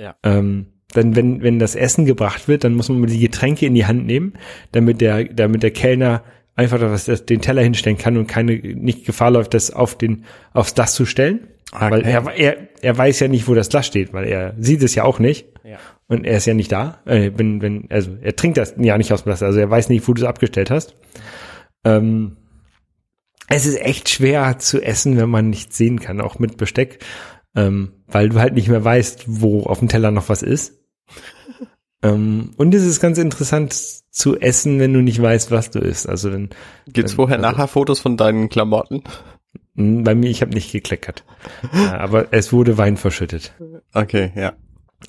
[0.00, 0.14] Ja.
[0.22, 3.86] Ähm, dann, wenn, wenn das Essen gebracht wird, dann muss man die Getränke in die
[3.86, 4.34] Hand nehmen,
[4.72, 6.22] damit der, damit der Kellner
[6.56, 10.24] einfach das, das, den Teller hinstellen kann und keine, nicht Gefahr läuft, das auf den,
[10.52, 11.48] aufs Glas zu stellen.
[11.72, 11.90] Okay.
[11.90, 14.94] Weil er, er, er weiß ja nicht, wo das Glas steht, weil er sieht es
[14.94, 15.46] ja auch nicht.
[15.64, 15.78] Ja.
[16.06, 17.00] Und er ist ja nicht da.
[17.06, 19.88] Äh, wenn, wenn, also er trinkt das ja nicht aus dem Glas, also er weiß
[19.88, 20.94] nicht, wo du es abgestellt hast.
[21.84, 22.36] Ähm,
[23.48, 27.04] es ist echt schwer zu essen, wenn man nichts sehen kann, auch mit Besteck,
[27.54, 30.80] ähm, weil du halt nicht mehr weißt, wo auf dem Teller noch was ist.
[32.04, 36.08] ähm, und es ist ganz interessant zu essen, wenn du nicht weißt, was du isst.
[36.08, 36.50] Also dann
[36.86, 39.02] Gibt's Dann- vorher also- nachher Fotos von deinen Klamotten?
[39.74, 41.24] mh, bei mir, ich habe nicht gekleckert,
[41.74, 43.52] ja, aber es wurde Wein verschüttet.
[43.92, 44.52] Okay, ja.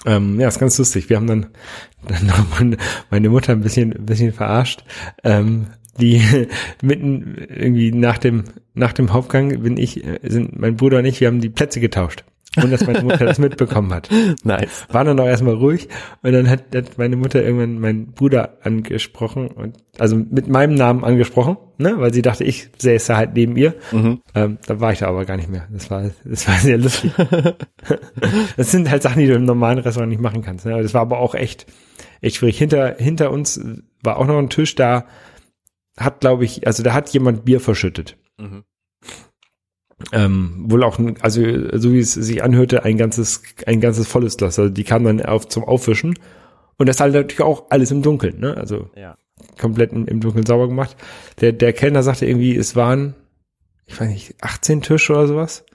[0.05, 1.09] Ähm, ja, ist ganz lustig.
[1.09, 1.45] Wir haben dann,
[2.07, 2.77] dann noch meine,
[3.11, 4.83] meine Mutter ein bisschen, ein bisschen verarscht.
[5.23, 5.67] Ähm,
[6.01, 6.21] die
[6.81, 11.21] mitten irgendwie nach dem, nach dem Hauptgang bin ich, äh, sind mein Bruder und ich,
[11.21, 12.25] wir haben die Plätze getauscht.
[12.57, 14.09] Und dass meine Mutter das mitbekommen hat.
[14.43, 14.85] Nice.
[14.89, 15.87] War dann auch erstmal ruhig
[16.21, 21.03] und dann hat, hat meine Mutter irgendwann meinen Bruder angesprochen und also mit meinem Namen
[21.03, 23.75] angesprochen, ne, weil sie dachte, ich säße halt neben ihr.
[23.91, 24.21] Mhm.
[24.33, 25.67] Ähm, da war ich da aber gar nicht mehr.
[25.71, 27.11] Das war, das war sehr lustig.
[28.57, 30.65] das sind halt Sachen, die du im normalen Restaurant nicht machen kannst.
[30.65, 30.81] Ne?
[30.81, 31.65] Das war aber auch echt,
[32.21, 32.57] echt schwierig.
[32.57, 33.59] Hinter, hinter uns
[34.03, 35.05] war auch noch ein Tisch, da
[35.97, 38.17] hat, glaube ich, also da hat jemand Bier verschüttet.
[38.37, 38.63] Mhm.
[40.11, 41.41] Ähm, wohl auch, also
[41.77, 44.59] so wie es sich anhörte, ein ganzes, ein ganzes volles Glas.
[44.59, 46.17] Also die kamen dann auf zum Aufwischen.
[46.77, 48.57] Und das halt natürlich auch alles im Dunkeln, ne?
[48.57, 49.17] Also Ja.
[49.57, 50.97] komplett im, im Dunkeln sauber gemacht.
[51.39, 53.15] Der, der Kellner sagte irgendwie, es waren,
[53.85, 55.65] ich weiß nicht, 18 Tische oder sowas.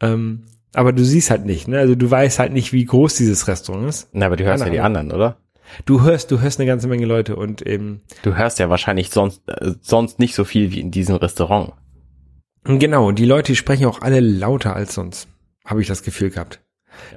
[0.00, 1.78] Ähm, aber du siehst halt nicht, ne?
[1.78, 4.08] Also du weißt halt nicht, wie groß dieses Restaurant ist.
[4.12, 5.36] Na, aber du hörst ja Keine die anderen, oder?
[5.84, 9.42] Du hörst, du hörst eine ganze Menge Leute und eben, Du hörst ja wahrscheinlich sonst,
[9.48, 11.74] äh, sonst nicht so viel wie in diesem Restaurant.
[12.64, 15.28] Genau, die Leute, die sprechen auch alle lauter als sonst,
[15.64, 16.60] habe ich das Gefühl gehabt.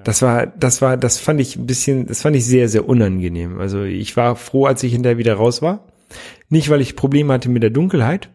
[0.03, 3.59] Das war, das war, das fand ich ein bisschen, das fand ich sehr, sehr unangenehm.
[3.59, 5.87] Also ich war froh, als ich hinterher wieder raus war.
[6.49, 8.29] Nicht, weil ich Probleme hatte mit der Dunkelheit,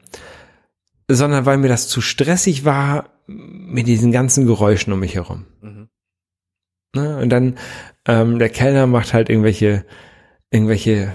[1.09, 5.47] sondern weil mir das zu stressig war mit diesen ganzen Geräuschen um mich herum.
[5.63, 5.89] Mhm.
[6.95, 7.19] Ne?
[7.19, 7.57] Und dann
[8.07, 9.85] ähm, der Kellner macht halt irgendwelche
[10.51, 11.13] irgendwelche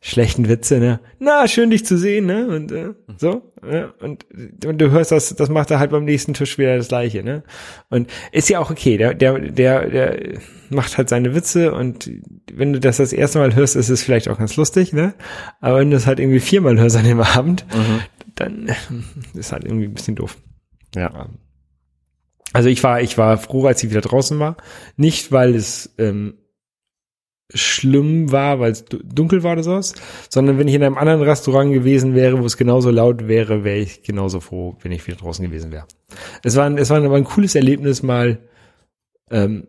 [0.00, 1.00] schlechten Witze, ne?
[1.18, 2.46] Na, schön dich zu sehen, ne?
[2.46, 3.92] Und äh, so, ne?
[4.00, 4.26] und,
[4.64, 7.42] und du hörst das, das macht er halt beim nächsten Tisch wieder das gleiche, ne?
[7.90, 10.38] Und ist ja auch okay, der der der der
[10.70, 12.10] macht halt seine Witze und
[12.52, 15.14] wenn du das das erste Mal hörst, ist es vielleicht auch ganz lustig, ne?
[15.60, 17.66] Aber wenn du es halt irgendwie viermal hörst an dem Abend,
[18.36, 18.70] dann
[19.34, 20.36] ist halt irgendwie ein bisschen doof.
[20.94, 21.28] Ja.
[22.52, 24.56] Also ich war, ich war froh, als ich wieder draußen war.
[24.96, 26.34] Nicht, weil es ähm,
[27.54, 29.94] schlimm war, weil es du- dunkel war oder sowas,
[30.28, 33.78] sondern wenn ich in einem anderen Restaurant gewesen wäre, wo es genauso laut wäre, wäre
[33.78, 35.86] ich genauso froh, wenn ich wieder draußen gewesen wäre.
[36.42, 38.38] Es war, ein, es war aber ein cooles Erlebnis, mal
[39.30, 39.66] ähm,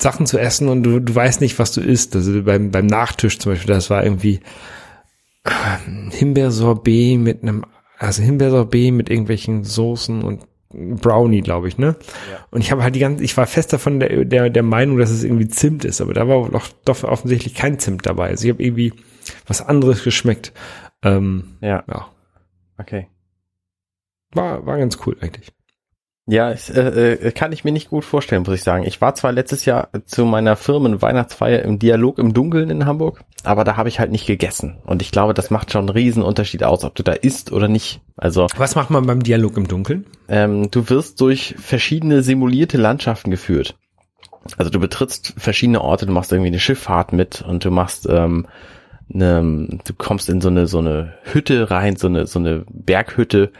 [0.00, 2.14] Sachen zu essen und du, du weißt nicht, was du isst.
[2.16, 4.40] Also beim, beim Nachtisch zum Beispiel, das war irgendwie
[5.46, 7.64] ähm, Himbeersorbet mit einem,
[7.98, 11.96] also Himbeersorbet mit irgendwelchen Soßen und Brownie, glaube ich, ne?
[12.50, 15.10] Und ich habe halt die ganze, ich war fest davon der, der, der Meinung, dass
[15.10, 18.28] es irgendwie Zimt ist, aber da war doch, doch offensichtlich kein Zimt dabei.
[18.28, 18.92] Also ich habe irgendwie
[19.46, 20.52] was anderes geschmeckt.
[21.02, 22.08] Ähm, Ja, ja,
[22.78, 23.08] okay.
[24.32, 25.52] war, war ganz cool eigentlich.
[26.30, 28.84] Ja, ich, äh, äh, kann ich mir nicht gut vorstellen, muss ich sagen.
[28.84, 33.64] Ich war zwar letztes Jahr zu meiner Firmen-Weihnachtsfeier im Dialog im Dunkeln in Hamburg, aber
[33.64, 34.78] da habe ich halt nicht gegessen.
[34.86, 37.66] Und ich glaube, das macht schon einen riesen Unterschied aus, ob du da isst oder
[37.66, 38.00] nicht.
[38.16, 40.06] Also Was macht man beim Dialog im Dunkeln?
[40.28, 43.76] ähm, du wirst durch verschiedene simulierte Landschaften geführt.
[44.56, 48.46] Also du betrittst verschiedene Orte, du machst irgendwie eine Schifffahrt mit und du machst ähm,
[49.12, 53.50] eine, du kommst in so eine so eine Hütte rein, so eine so eine Berghütte.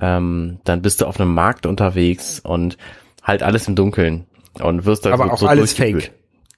[0.00, 2.78] Ähm, dann bist du auf einem Markt unterwegs und
[3.22, 4.26] halt alles im Dunkeln
[4.60, 6.12] und wirst da Aber so, auch so alles fake.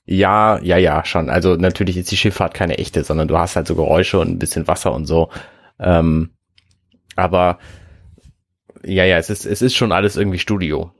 [0.06, 1.30] Ja, ja, ja, schon.
[1.30, 4.38] Also natürlich ist die Schifffahrt keine echte, sondern du hast halt so Geräusche und ein
[4.38, 5.30] bisschen Wasser und so.
[5.78, 6.30] Ähm,
[7.16, 7.58] aber
[8.84, 10.92] ja, ja, es ist, es ist schon alles irgendwie Studio.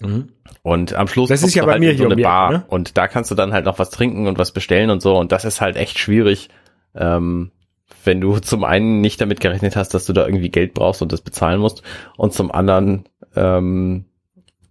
[0.00, 0.28] Mhm.
[0.62, 2.20] Und am Schluss Das ist ja du bei halt mir in so hier um eine
[2.20, 2.64] Ecke, Bar ne?
[2.68, 5.32] und da kannst du dann halt noch was trinken und was bestellen und so und
[5.32, 6.50] das ist halt echt schwierig,
[6.94, 7.50] ähm,
[8.04, 11.12] wenn du zum einen nicht damit gerechnet hast, dass du da irgendwie Geld brauchst und
[11.12, 11.82] das bezahlen musst
[12.16, 14.06] und zum anderen ähm,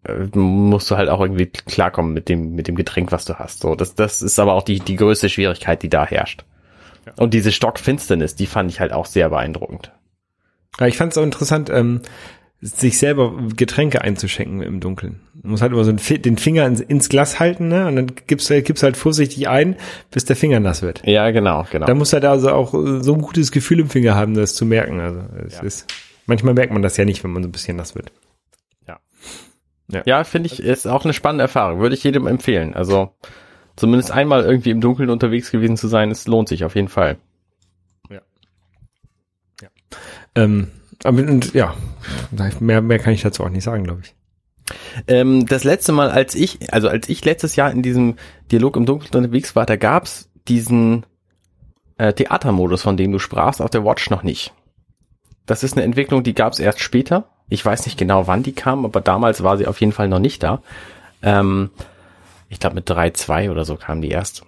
[0.04, 3.62] äh, musst du halt auch irgendwie klarkommen mit dem mit dem Getränk, was du hast.
[3.62, 6.46] So, das das ist aber auch die die größte Schwierigkeit, die da herrscht.
[7.18, 9.92] Und diese Stockfinsternis, die fand ich halt auch sehr beeindruckend.
[10.80, 12.02] Ja, ich fand es auch interessant, ähm,
[12.62, 15.20] sich selber Getränke einzuschenken im Dunkeln.
[15.42, 17.86] Man muss halt immer so den Fi- den Finger ins, Glas halten, ne?
[17.88, 19.76] Und dann gibst du gibst halt vorsichtig ein,
[20.10, 21.02] bis der Finger nass wird.
[21.06, 21.86] Ja, genau, genau.
[21.86, 24.66] Da muss halt also auch äh, so ein gutes Gefühl im Finger haben, das zu
[24.66, 25.00] merken.
[25.00, 25.64] Also es Ja.
[25.64, 25.94] ist
[26.26, 28.12] manchmal merkt man das ja nicht, wenn man so ein bisschen nass wird.
[30.08, 31.80] Ja, finde ich, ist auch eine spannende Erfahrung.
[31.80, 32.74] Würde ich jedem empfehlen.
[32.74, 33.12] Also
[33.76, 37.18] zumindest einmal irgendwie im Dunkeln unterwegs gewesen zu sein, es lohnt sich auf jeden Fall.
[40.34, 40.70] Ähm,
[41.06, 41.74] aber und, ja,
[42.60, 44.16] mehr mehr kann ich dazu auch nicht sagen, glaube ich.
[45.08, 48.16] Ähm, das letzte Mal, als ich, also als ich letztes Jahr in diesem
[48.52, 51.06] Dialog im Dunkeln unterwegs war, da gab's diesen
[51.98, 54.54] äh, Theatermodus, von dem du sprachst, auf der Watch noch nicht.
[55.46, 57.30] Das ist eine Entwicklung, die gab's erst später.
[57.48, 60.20] Ich weiß nicht genau, wann die kam, aber damals war sie auf jeden Fall noch
[60.20, 60.62] nicht da.
[61.22, 61.70] Ähm,
[62.50, 64.44] ich glaube mit 3.2 oder so kam die erst.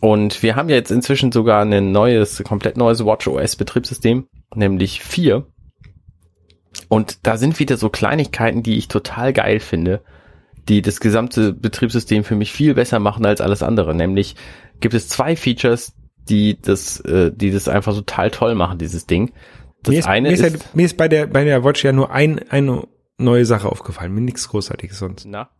[0.00, 5.46] Und wir haben ja jetzt inzwischen sogar ein neues, komplett neues WatchOS Betriebssystem, nämlich 4.
[6.88, 10.02] Und da sind wieder so Kleinigkeiten, die ich total geil finde,
[10.68, 13.94] die das gesamte Betriebssystem für mich viel besser machen als alles andere.
[13.94, 14.36] Nämlich
[14.80, 15.92] gibt es zwei Features,
[16.28, 19.32] die das, äh, die das einfach total toll machen, dieses Ding.
[19.82, 21.84] Das mir ist, eine mir ist, ist, halt, mir ist bei der bei der Watch
[21.84, 22.86] ja nur ein eine
[23.18, 25.26] neue Sache aufgefallen, mir nichts großartiges sonst.
[25.26, 25.50] na,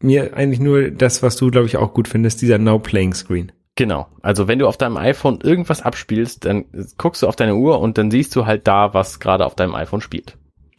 [0.00, 3.52] Mir eigentlich nur das, was du glaube ich auch gut findest, dieser Now Playing Screen.
[3.80, 4.08] Genau.
[4.20, 6.66] Also wenn du auf deinem iPhone irgendwas abspielst, dann
[6.98, 9.74] guckst du auf deine Uhr und dann siehst du halt da, was gerade auf deinem
[9.74, 10.36] iPhone spielt.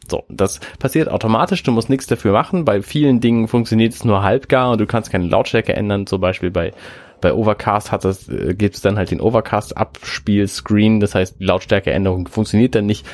[0.08, 2.64] So, das passiert automatisch, du musst nichts dafür machen.
[2.64, 6.52] Bei vielen Dingen funktioniert es nur halbgar und du kannst keine Lautstärke ändern, zum Beispiel
[6.52, 6.70] bei
[7.20, 12.76] Bei Overcast hat das, äh, gibt es dann halt den Overcast-Abspiel-Screen, das heißt, Lautstärkeänderung funktioniert
[12.76, 13.04] dann nicht.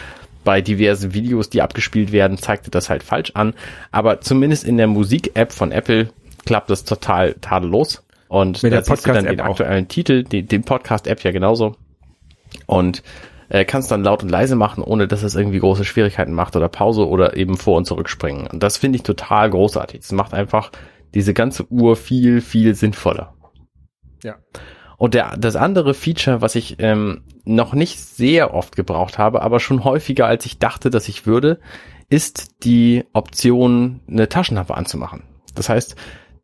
[0.44, 3.54] Bei diversen Videos, die abgespielt werden, zeigte das halt falsch an.
[3.90, 6.10] Aber zumindest in der Musik-App von Apple
[6.44, 8.04] klappt das total tadellos.
[8.28, 9.50] Und Mit da der siehst du dann den auch.
[9.50, 11.76] aktuellen Titel, die, den Podcast-App ja genauso.
[12.66, 13.02] Und
[13.48, 16.68] äh, kannst dann laut und leise machen, ohne dass es irgendwie große Schwierigkeiten macht oder
[16.68, 18.46] Pause oder eben vor- und zurückspringen.
[18.46, 20.00] Und das finde ich total großartig.
[20.00, 20.70] Das macht einfach
[21.14, 23.34] diese ganze Uhr viel, viel sinnvoller.
[24.22, 24.36] Ja.
[24.98, 29.60] Und der, das andere Feature, was ich ähm, noch nicht sehr oft gebraucht habe, aber
[29.60, 31.60] schon häufiger, als ich dachte, dass ich würde,
[32.10, 35.22] ist die Option, eine Taschenlampe anzumachen.
[35.54, 35.96] Das heißt,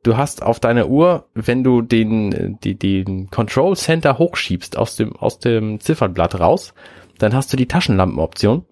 [0.05, 5.17] du hast auf deiner Uhr, wenn du den, die, den Control Center hochschiebst aus dem,
[5.17, 6.75] aus dem Ziffernblatt raus,
[7.19, 8.65] dann hast du die Taschenlampenoption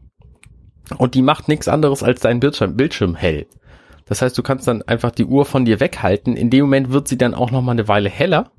[0.98, 3.46] und die macht nichts anderes als deinen Bildschirm, Bildschirm hell.
[4.06, 6.36] Das heißt, du kannst dann einfach die Uhr von dir weghalten.
[6.36, 8.50] In dem Moment wird sie dann auch noch mal eine Weile heller.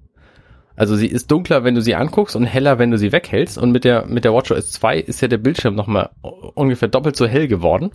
[0.76, 3.58] Also sie ist dunkler, wenn du sie anguckst und heller, wenn du sie weghältst.
[3.58, 6.10] Und mit der, mit der WatchOS 2 ist ja der Bildschirm noch mal
[6.56, 7.92] ungefähr doppelt so hell geworden.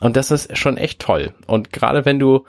[0.00, 1.34] Und das ist schon echt toll.
[1.46, 2.44] Und gerade wenn du,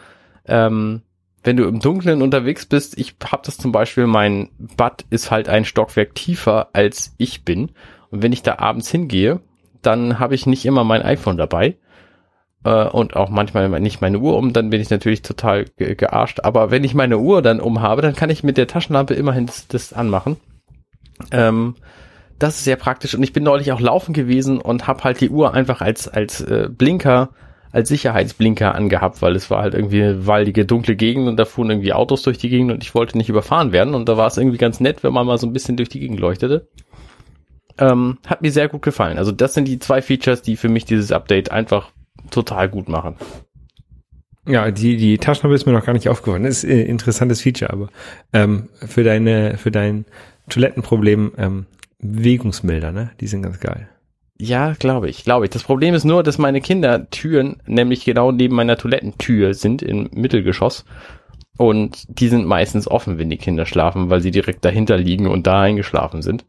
[0.48, 1.02] ähm,
[1.44, 5.50] wenn du im Dunkeln unterwegs bist, ich habe das zum Beispiel, mein Bad ist halt
[5.50, 7.72] ein Stockwerk tiefer als ich bin.
[8.10, 9.40] Und wenn ich da abends hingehe,
[9.82, 11.78] dann habe ich nicht immer mein iPhone dabei
[12.64, 16.42] äh, und auch manchmal nicht meine Uhr um, dann bin ich natürlich total ge gearscht.
[16.44, 19.48] Aber wenn ich meine Uhr dann um habe, dann kann ich mit der Taschenlampe immerhin
[19.48, 20.38] das, das anmachen.
[21.32, 21.76] Ähm,
[22.38, 25.30] das ist sehr praktisch und ich bin neulich auch laufen gewesen und habe halt die
[25.30, 27.30] Uhr einfach als als äh, Blinker,
[27.72, 31.70] als Sicherheitsblinker angehabt, weil es war halt irgendwie eine waldige, dunkle Gegend und da fuhren
[31.70, 34.38] irgendwie Autos durch die Gegend und ich wollte nicht überfahren werden und da war es
[34.38, 36.68] irgendwie ganz nett, wenn man mal so ein bisschen durch die Gegend leuchtete.
[37.78, 39.18] Ähm, hat mir sehr gut gefallen.
[39.18, 41.92] Also das sind die zwei Features, die für mich dieses Update einfach
[42.30, 43.16] total gut machen.
[44.48, 46.44] Ja, die, die Taschenlampe ist mir noch gar nicht aufgefallen.
[46.44, 47.90] Das ist ein interessantes Feature, aber
[48.34, 50.06] ähm, für deine, für dein
[50.50, 51.66] Toilettenproblem ähm,
[52.00, 53.12] Bewegungsmelder, ne?
[53.20, 53.88] Die sind ganz geil.
[54.44, 55.52] Ja, glaube ich, glaube ich.
[55.52, 60.84] Das Problem ist nur, dass meine Kindertüren nämlich genau neben meiner Toilettentür sind im Mittelgeschoss.
[61.58, 65.46] Und die sind meistens offen, wenn die Kinder schlafen, weil sie direkt dahinter liegen und
[65.46, 66.44] da eingeschlafen sind.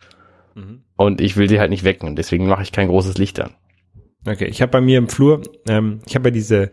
[0.97, 2.09] Und ich will sie halt nicht wecken.
[2.09, 3.51] Und deswegen mache ich kein großes Licht an.
[4.27, 6.73] Okay, ich habe bei mir im Flur, ähm, ich habe ja diese,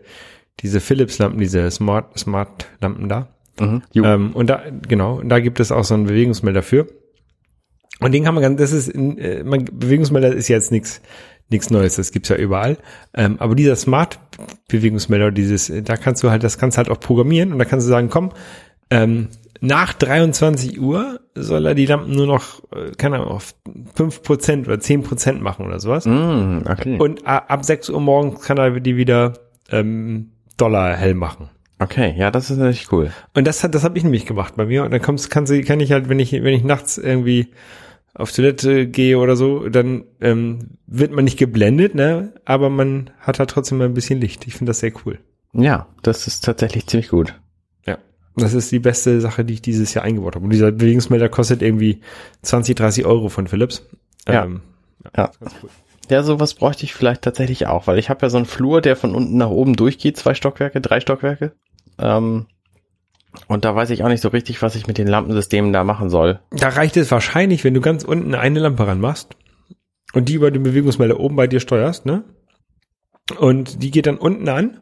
[0.60, 3.28] diese Philips-Lampen, diese Smart, Smart-Lampen da.
[3.60, 3.82] Mhm.
[3.94, 6.86] Ähm, und da, genau, und da gibt es auch so einen Bewegungsmelder für.
[8.00, 11.00] Und den kann man ganz, das ist, äh, man, Bewegungsmelder ist jetzt nichts
[11.52, 12.76] nichts Neues, das gibt's ja überall.
[13.12, 17.00] Ähm, aber dieser Smart-Bewegungsmelder, dieses, äh, da kannst du halt, das kannst du halt auch
[17.00, 18.30] programmieren und da kannst du sagen, komm,
[18.90, 19.28] ähm,
[19.60, 23.54] nach 23 Uhr soll er die Lampen nur noch, äh, keine Ahnung, auf
[23.94, 26.06] 5% oder 10% machen oder sowas.
[26.06, 26.96] Mm, okay.
[26.98, 29.34] Und a- ab 6 Uhr morgens kann er die wieder
[29.70, 31.50] ähm, Dollar hell machen.
[31.78, 33.10] okay, ja, das ist natürlich cool.
[33.34, 34.84] Und das hat, das habe ich nämlich gemacht bei mir.
[34.84, 37.48] Und dann kommst, kannst du, kann ich halt, wenn ich, wenn ich nachts irgendwie
[38.20, 42.34] auf Toilette gehe oder so, dann ähm, wird man nicht geblendet, ne?
[42.44, 44.46] Aber man hat halt trotzdem mal ein bisschen Licht.
[44.46, 45.18] Ich finde das sehr cool.
[45.52, 47.34] Ja, das ist tatsächlich ziemlich gut.
[47.86, 47.98] Ja.
[48.36, 50.44] Das ist die beste Sache, die ich dieses Jahr eingebaut habe.
[50.44, 52.00] Und dieser Bewegungsmelder kostet irgendwie
[52.42, 53.88] 20, 30 Euro von Philips.
[54.28, 54.44] Ja.
[54.44, 54.60] Ähm,
[55.16, 55.30] Ja.
[56.10, 58.96] Ja, sowas bräuchte ich vielleicht tatsächlich auch, weil ich habe ja so einen Flur, der
[58.96, 61.52] von unten nach oben durchgeht, zwei Stockwerke, drei Stockwerke.
[62.00, 62.46] Ähm,
[63.46, 66.10] und da weiß ich auch nicht so richtig, was ich mit den Lampensystemen da machen
[66.10, 66.40] soll.
[66.50, 69.36] Da reicht es wahrscheinlich, wenn du ganz unten eine Lampe ranmachst
[70.12, 72.24] und die über den Bewegungsmelder oben bei dir steuerst, ne?
[73.38, 74.80] Und die geht dann unten an.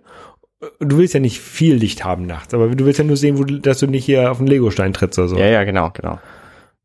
[0.80, 3.44] Du willst ja nicht viel Licht haben nachts, aber du willst ja nur sehen, wo
[3.44, 5.38] du, dass du nicht hier auf den Legostein trittst oder so.
[5.38, 6.18] Ja, ja, genau, genau.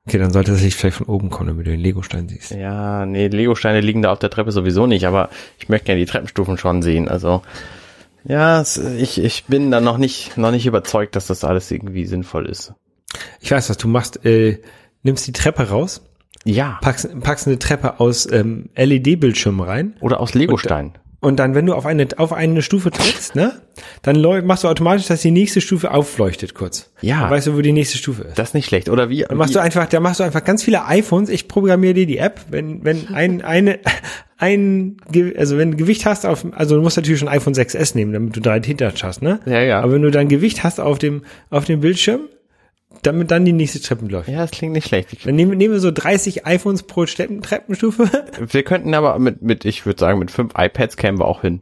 [0.06, 2.52] Okay, dann sollte das Licht vielleicht von oben kommen, damit du den Legostein siehst.
[2.52, 6.06] Ja, nee, Legosteine liegen da auf der Treppe sowieso nicht, aber ich möchte gerne die
[6.06, 7.08] Treppenstufen schon sehen.
[7.08, 7.42] Also
[8.26, 12.06] ja, es, ich, ich bin da noch nicht, noch nicht überzeugt, dass das alles irgendwie
[12.06, 12.74] sinnvoll ist.
[13.40, 14.26] Ich weiß, was du machst.
[14.26, 14.62] Äh,
[15.04, 16.02] nimmst die Treppe raus,
[16.46, 16.80] Ja.
[16.82, 20.94] packst, packst eine Treppe aus ähm, LED-Bildschirm rein Oder aus Legostein.
[21.24, 23.54] Und dann, wenn du auf eine auf eine Stufe trittst, ne,
[24.02, 26.92] dann machst du automatisch, dass die nächste Stufe aufleuchtet kurz.
[27.00, 27.22] Ja.
[27.22, 28.38] Dann weißt du, wo die nächste Stufe ist.
[28.38, 28.90] Das ist nicht schlecht.
[28.90, 29.24] Oder wie?
[29.24, 31.30] Dann machst wie, du einfach, da machst du einfach ganz viele iPhones.
[31.30, 33.80] Ich programmiere dir die App, wenn wenn ein eine
[34.38, 34.98] ein
[35.38, 38.36] also wenn du Gewicht hast auf also du musst natürlich schon iPhone 6s nehmen, damit
[38.36, 39.40] du drei Hintertouch hast, ne?
[39.46, 39.80] Ja, ja.
[39.80, 42.28] Aber wenn du dann Gewicht hast auf dem auf dem Bildschirm,
[43.02, 44.30] damit dann die nächste Treppe läuft.
[44.30, 45.26] ja, das klingt nicht schlecht.
[45.26, 48.10] Dann nehmen, nehmen wir so 30 iPhones pro Treppen, Treppenstufe.
[48.40, 51.62] wir könnten aber mit, mit, ich würde sagen, mit fünf iPads kämen wir auch hin.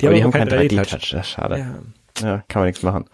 [0.00, 0.94] Die aber die haben haben keinen keinen 3D-Touch.
[0.94, 1.10] 3D-Touch.
[1.10, 1.58] Das ist schade.
[1.58, 1.74] Ja.
[2.22, 3.04] Ja, kann man nichts machen.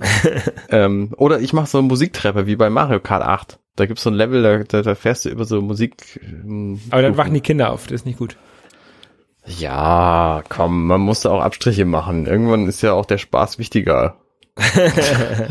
[0.70, 3.58] ähm, oder ich mache so eine Musiktreppe wie bei Mario Kart 8.
[3.76, 6.20] Da gibt's so ein Level, da, da, da fährst du über so Musik.
[6.22, 8.36] ähm, Aber dann wachen die Kinder auf, das ist nicht gut.
[9.46, 12.26] Ja, komm, man muss da auch Abstriche machen.
[12.26, 14.16] Irgendwann ist ja auch der Spaß wichtiger.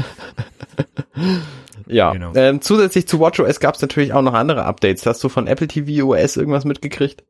[1.90, 2.34] Ja, Genau.
[2.36, 5.06] ähm, zusätzlich zu WatchOS gab es natürlich auch noch andere Updates.
[5.06, 7.24] Hast du von Apple TV OS irgendwas mitgekriegt?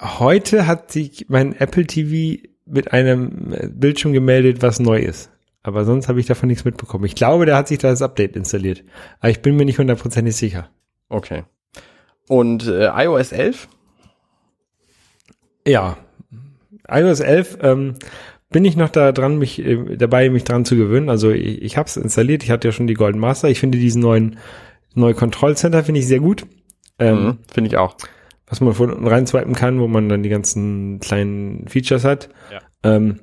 [0.00, 5.30] Heute hat sich mein Apple TV mit einem äh, Bildschirm gemeldet, was neu ist.
[5.62, 7.04] Aber sonst habe ich davon nichts mitbekommen.
[7.04, 8.82] Ich glaube, der hat sich da das Update installiert.
[9.20, 10.68] Aber ich bin mir nicht hundertprozentig sicher.
[11.08, 11.44] Okay.
[12.28, 13.68] Und äh, iOS 11?
[15.66, 15.96] Ja.
[16.88, 17.94] iOS 11 ähm,
[18.52, 21.08] bin ich noch da dran, mich äh, dabei, mich dran zu gewöhnen.
[21.08, 22.42] Also ich, ich habe es installiert.
[22.44, 23.48] Ich hatte ja schon die Golden Master.
[23.48, 24.38] Ich finde diesen neuen
[24.94, 26.46] neue Control Center finde ich sehr gut.
[26.98, 27.96] Ähm, Mhm, Finde ich auch.
[28.46, 32.28] was man von unten rein swipen kann, wo man dann die ganzen kleinen Features hat.
[32.52, 32.60] Ja.
[32.82, 33.20] Ähm,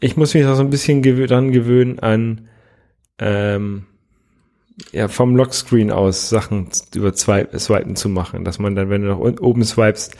[0.00, 2.48] ich muss mich auch so ein bisschen gewö dran gewöhnen an
[3.20, 3.84] ähm,
[4.90, 9.08] ja, vom Lockscreen aus Sachen über zwei Swipen zu machen, dass man dann, wenn du
[9.08, 10.16] nach oben swipest,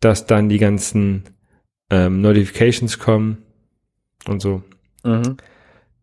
[0.00, 1.22] dass dann die ganzen
[1.90, 3.38] ähm, Notifications kommen
[4.26, 4.62] und so.
[5.04, 5.36] Mhm.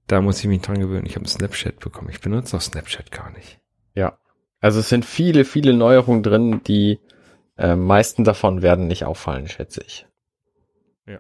[0.08, 1.06] Da muss ich mich dran gewöhnen.
[1.06, 2.10] Ich habe Snapchat bekommen.
[2.12, 3.60] Ich benutze auch Snapchat gar nicht.
[3.96, 4.18] Ja.
[4.60, 7.00] Also es sind viele, viele Neuerungen drin, die
[7.58, 10.06] äh, meisten davon werden nicht auffallen, schätze ich.
[11.08, 11.20] Ja.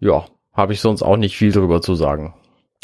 [0.00, 2.34] Ja, habe ich sonst auch nicht viel drüber zu sagen.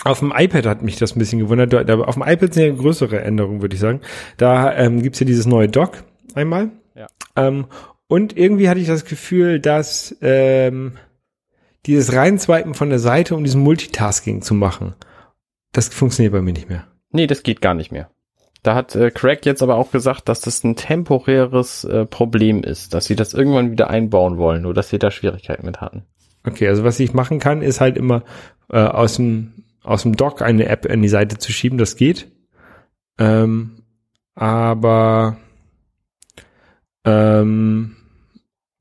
[0.02, 1.72] Auf dem iPad hat mich das ein bisschen gewundert.
[1.72, 4.00] Da, auf dem iPad sind ja größere Änderungen, würde ich sagen.
[4.36, 6.70] Da ähm, gibt's ja dieses neue Dock einmal.
[6.94, 7.06] Ja.
[7.36, 7.66] Ähm,
[8.14, 10.92] und irgendwie hatte ich das Gefühl, dass ähm,
[11.84, 14.94] dieses Reinswipen von der Seite, um diesen Multitasking zu machen,
[15.72, 16.86] das funktioniert bei mir nicht mehr.
[17.10, 18.08] Nee, das geht gar nicht mehr.
[18.62, 22.94] Da hat äh, Craig jetzt aber auch gesagt, dass das ein temporäres äh, Problem ist,
[22.94, 26.04] dass sie das irgendwann wieder einbauen wollen, nur dass sie da Schwierigkeiten mit hatten.
[26.46, 28.22] Okay, also was ich machen kann, ist halt immer
[28.70, 31.78] äh, aus dem aus dem Dock eine App an die Seite zu schieben.
[31.78, 32.30] Das geht.
[33.18, 33.82] Ähm,
[34.36, 35.36] aber
[37.04, 37.96] ähm,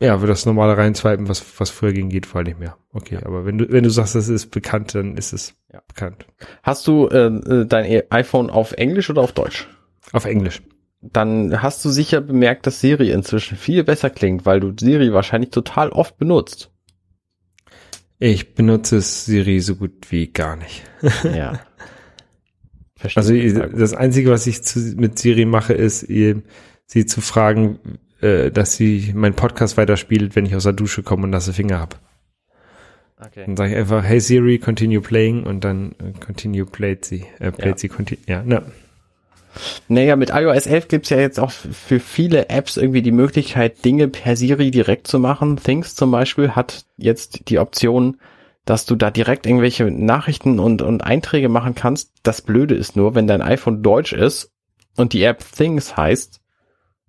[0.03, 2.77] ja, für das normale reinswipen, was was früher ging, geht vor allem nicht mehr.
[2.91, 5.81] Okay, aber wenn du wenn du sagst, das ist bekannt, dann ist es Ja.
[5.87, 6.25] bekannt.
[6.61, 9.67] Hast du äh, äh, dein e- iPhone auf Englisch oder auf Deutsch?
[10.11, 10.61] Auf Englisch.
[11.01, 15.49] Dann hast du sicher bemerkt, dass Siri inzwischen viel besser klingt, weil du Siri wahrscheinlich
[15.51, 16.69] total oft benutzt.
[18.19, 20.83] Ich benutze Siri so gut wie gar nicht.
[21.23, 21.59] Ja.
[22.95, 26.41] Verstehe Also das Einzige, was ich zu, mit Siri mache, ist, ihr,
[26.85, 27.79] sie zu fragen,
[28.23, 31.79] äh, dass sie meinen Podcast weiterspielt, wenn ich aus der Dusche komme und nasse Finger
[31.79, 31.97] habe.
[33.19, 33.43] okay.
[33.45, 37.25] Dann sage ich einfach, hey Siri, continue playing und dann äh, continue played sie.
[37.39, 37.77] Äh, played Ja.
[37.77, 38.63] sie, continue, ja, ne.
[39.87, 44.07] Naja, mit iOS 11 gibt's ja jetzt auch für viele Apps irgendwie die Möglichkeit, Dinge
[44.07, 45.57] per Siri direkt zu machen.
[45.57, 48.17] Things zum Beispiel hat jetzt die Option,
[48.65, 52.13] dass du da direkt irgendwelche Nachrichten und, und Einträge machen kannst.
[52.23, 54.49] Das Blöde ist nur, wenn dein iPhone deutsch ist
[54.95, 56.39] und die App Things heißt,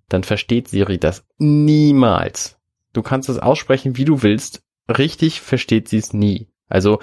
[0.09, 2.57] dann versteht Siri das niemals.
[2.93, 4.61] Du kannst es aussprechen, wie du willst.
[4.87, 6.47] Richtig versteht sie es nie.
[6.69, 6.99] Also,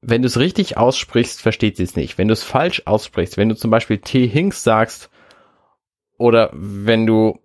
[0.00, 2.18] wenn du es richtig aussprichst, versteht sie es nicht.
[2.18, 4.26] Wenn du es falsch aussprichst, wenn du zum Beispiel T.
[4.26, 5.10] Hinks sagst
[6.18, 7.38] oder wenn du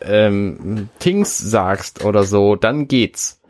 [0.00, 3.40] ähm, Things sagst oder so, dann geht's.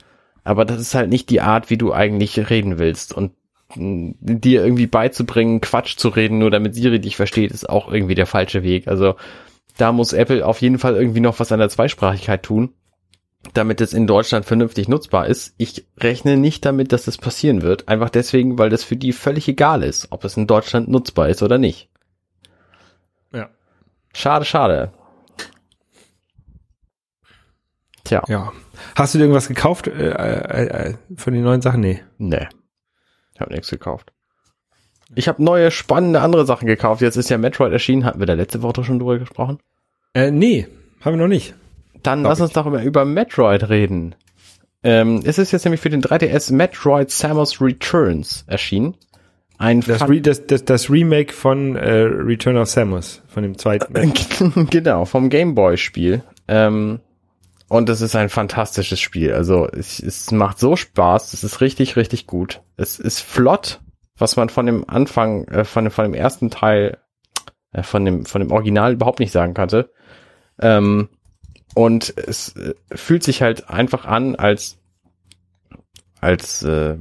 [0.44, 3.12] Aber das ist halt nicht die Art, wie du eigentlich reden willst.
[3.12, 3.33] Und
[3.74, 8.14] mh, dir irgendwie beizubringen, Quatsch zu reden, nur damit Siri dich versteht, ist auch irgendwie
[8.14, 8.88] der falsche Weg.
[8.88, 9.16] Also
[9.76, 12.74] da muss Apple auf jeden Fall irgendwie noch was an der Zweisprachigkeit tun,
[13.54, 15.54] damit es in Deutschland vernünftig nutzbar ist.
[15.58, 17.88] Ich rechne nicht damit, dass das passieren wird.
[17.88, 21.42] Einfach deswegen, weil das für die völlig egal ist, ob es in Deutschland nutzbar ist
[21.42, 21.90] oder nicht.
[23.32, 23.50] Ja.
[24.12, 24.92] Schade, schade.
[28.04, 28.52] Tja, Ja.
[28.94, 31.80] Hast du dir irgendwas gekauft äh, äh, äh, von den neuen Sachen?
[31.80, 32.02] Nee.
[32.18, 32.46] nee.
[33.34, 34.12] Ich habe nichts gekauft.
[35.14, 37.01] Ich habe neue, spannende andere Sachen gekauft.
[37.01, 38.05] Jetzt ist ja Metroid erschienen.
[38.05, 39.59] Hatten wir da letzte Woche schon drüber gesprochen?
[40.14, 40.66] Äh, nee,
[41.01, 41.55] haben wir noch nicht.
[42.03, 44.14] Dann Glaub lass uns doch mal über Metroid reden.
[44.83, 48.95] Ähm, es ist jetzt nämlich für den 3DS Metroid Samus Returns erschienen.
[49.59, 54.12] Ein Das, Re das, das, das Remake von äh, Return of Samus, von dem zweiten.
[54.71, 56.23] genau, vom Gameboy-Spiel.
[56.47, 57.01] Ähm,
[57.69, 59.33] und es ist ein fantastisches Spiel.
[59.33, 61.33] Also es, es macht so Spaß.
[61.33, 62.61] Es ist richtig, richtig gut.
[62.77, 63.81] Es ist flott,
[64.18, 66.98] was man von dem Anfang, äh, von, dem, von dem ersten Teil,
[67.73, 69.90] äh, von dem, von dem Original überhaupt nicht sagen konnte.
[70.60, 71.08] Ähm,
[71.75, 74.79] und es äh, fühlt sich halt einfach an, als,
[76.21, 76.96] als, äh,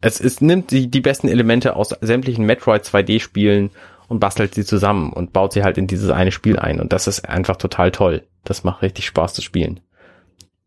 [0.00, 3.70] es, es nimmt die, die besten Elemente aus sämtlichen Metroid 2D-Spielen
[4.08, 6.80] und bastelt sie zusammen und baut sie halt in dieses eine Spiel ein.
[6.80, 8.26] Und das ist einfach total toll.
[8.44, 9.80] Das macht richtig Spaß zu spielen.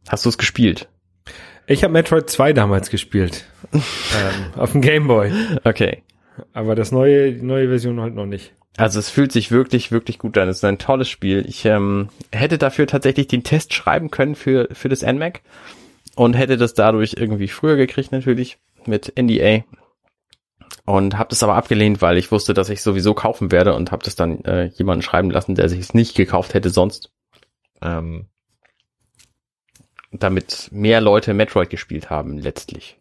[0.08, 0.90] Hast du es gespielt?
[1.68, 3.46] Ich habe Metroid 2 damals gespielt.
[3.74, 3.82] ähm,
[4.56, 5.32] auf dem Game Boy.
[5.66, 6.02] Okay.
[6.54, 8.54] Aber das neue, die neue Version halt noch nicht.
[8.78, 10.48] Also es fühlt sich wirklich, wirklich gut an.
[10.48, 11.44] Es ist ein tolles Spiel.
[11.48, 15.42] Ich ähm, hätte dafür tatsächlich den Test schreiben können für, für das NMAC
[16.16, 19.66] und hätte das dadurch irgendwie früher gekriegt natürlich mit NDA.
[20.86, 24.06] und habe das aber abgelehnt, weil ich wusste, dass ich sowieso kaufen werde und habe
[24.06, 27.12] das dann äh, jemanden schreiben lassen, der sich es nicht gekauft hätte sonst.
[27.82, 28.28] Ähm,
[30.12, 33.00] damit mehr Leute Metroid gespielt haben letztlich.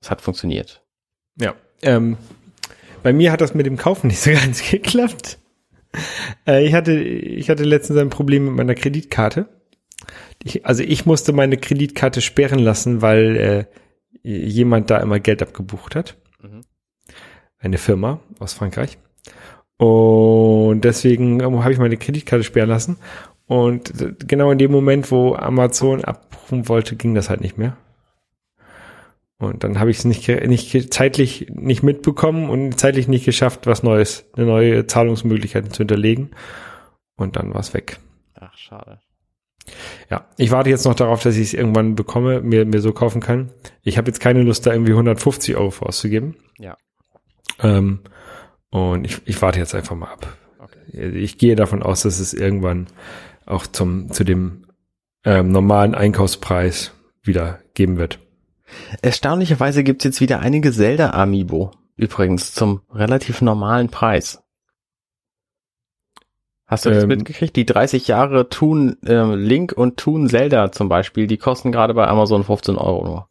[0.00, 0.82] Es hat funktioniert.
[1.40, 1.54] Ja.
[1.82, 2.16] Ähm,
[3.02, 5.38] bei mir hat das mit dem Kaufen nicht so ganz geklappt.
[6.46, 9.48] Äh, ich hatte, ich hatte letztens ein Problem mit meiner Kreditkarte.
[10.42, 13.64] Ich, also ich musste meine Kreditkarte sperren lassen, weil äh,
[14.22, 16.16] jemand da immer Geld abgebucht hat.
[16.42, 16.62] Mhm.
[17.58, 18.98] Eine Firma aus Frankreich.
[19.76, 22.96] Und deswegen habe ich meine Kreditkarte sperren lassen.
[23.46, 23.92] Und
[24.26, 27.76] genau in dem Moment, wo Amazon abrufen wollte, ging das halt nicht mehr.
[29.38, 33.82] Und dann habe ich es nicht, nicht zeitlich nicht mitbekommen und zeitlich nicht geschafft, was
[33.82, 36.30] Neues, eine neue Zahlungsmöglichkeit zu hinterlegen.
[37.16, 37.98] Und dann war es weg.
[38.34, 39.00] Ach, schade.
[40.10, 43.20] Ja, ich warte jetzt noch darauf, dass ich es irgendwann bekomme, mir, mir so kaufen
[43.20, 43.50] kann.
[43.82, 46.36] Ich habe jetzt keine Lust, da irgendwie 150 Euro auszugeben.
[46.58, 46.76] Ja.
[47.62, 48.00] Ähm,
[48.70, 50.36] und ich, ich warte jetzt einfach mal ab.
[50.58, 51.10] Okay.
[51.10, 52.86] Ich gehe davon aus, dass es irgendwann
[53.46, 54.66] auch zum, zu dem
[55.24, 56.92] ähm, normalen Einkaufspreis
[57.22, 58.18] wieder geben wird.
[59.02, 61.72] Erstaunlicherweise gibt's jetzt wieder einige Zelda-Amiibo.
[61.96, 64.42] Übrigens zum relativ normalen Preis.
[66.66, 67.54] Hast du das Ähm, mitgekriegt?
[67.56, 72.08] Die 30 Jahre Toon äh, Link und Toon Zelda zum Beispiel, die kosten gerade bei
[72.08, 73.28] Amazon 15 Euro nur.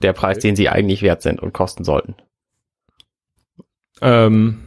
[0.00, 2.14] Der Preis, den sie eigentlich wert sind und kosten sollten.
[4.00, 4.60] Ähm,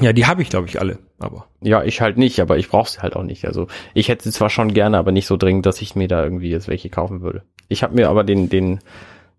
[0.00, 0.98] ja, die habe ich, glaube ich, alle.
[1.22, 3.44] Aber Ja, ich halt nicht, aber ich brauche sie halt auch nicht.
[3.44, 6.22] Also ich hätte sie zwar schon gerne, aber nicht so dringend, dass ich mir da
[6.22, 7.42] irgendwie jetzt welche kaufen würde.
[7.68, 8.80] Ich habe mir aber den, den,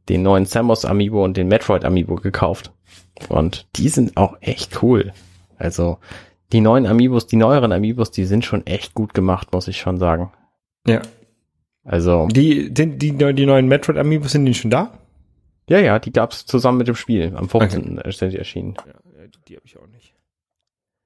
[0.10, 2.72] den neuen Samus Amiibo und den Metroid Amiibo gekauft.
[3.30, 5.14] Und die sind auch echt cool.
[5.58, 5.98] Also
[6.52, 9.98] die neuen Amiibos, die neueren Amiibos, die sind schon echt gut gemacht, muss ich schon
[9.98, 10.32] sagen.
[10.88, 11.02] ja,
[11.84, 14.92] Also die, die, die, die neuen Metroid Amiibos sind die schon da?
[15.70, 17.34] ja, ja, die gab's zusammen mit dem Spiel.
[17.36, 18.00] Am 15.
[18.06, 18.76] sind die erschienen.
[18.86, 20.12] Ja, die, die habe ich auch nicht.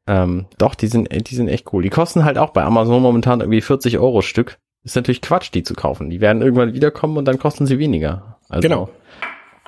[0.08, 1.84] Ähm, doch, die sind, die sind echt cool.
[1.84, 4.58] Die kosten halt auch bei Amazon momentan irgendwie 40 Euro Stück.
[4.84, 6.10] Ist natürlich Quatsch, die zu kaufen.
[6.10, 8.40] Die werden irgendwann wiederkommen und dann kosten sie weniger.
[8.48, 8.90] Also, Genau.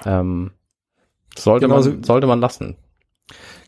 [0.05, 0.51] Ähm,
[1.37, 2.77] sollte man, sollte man lassen.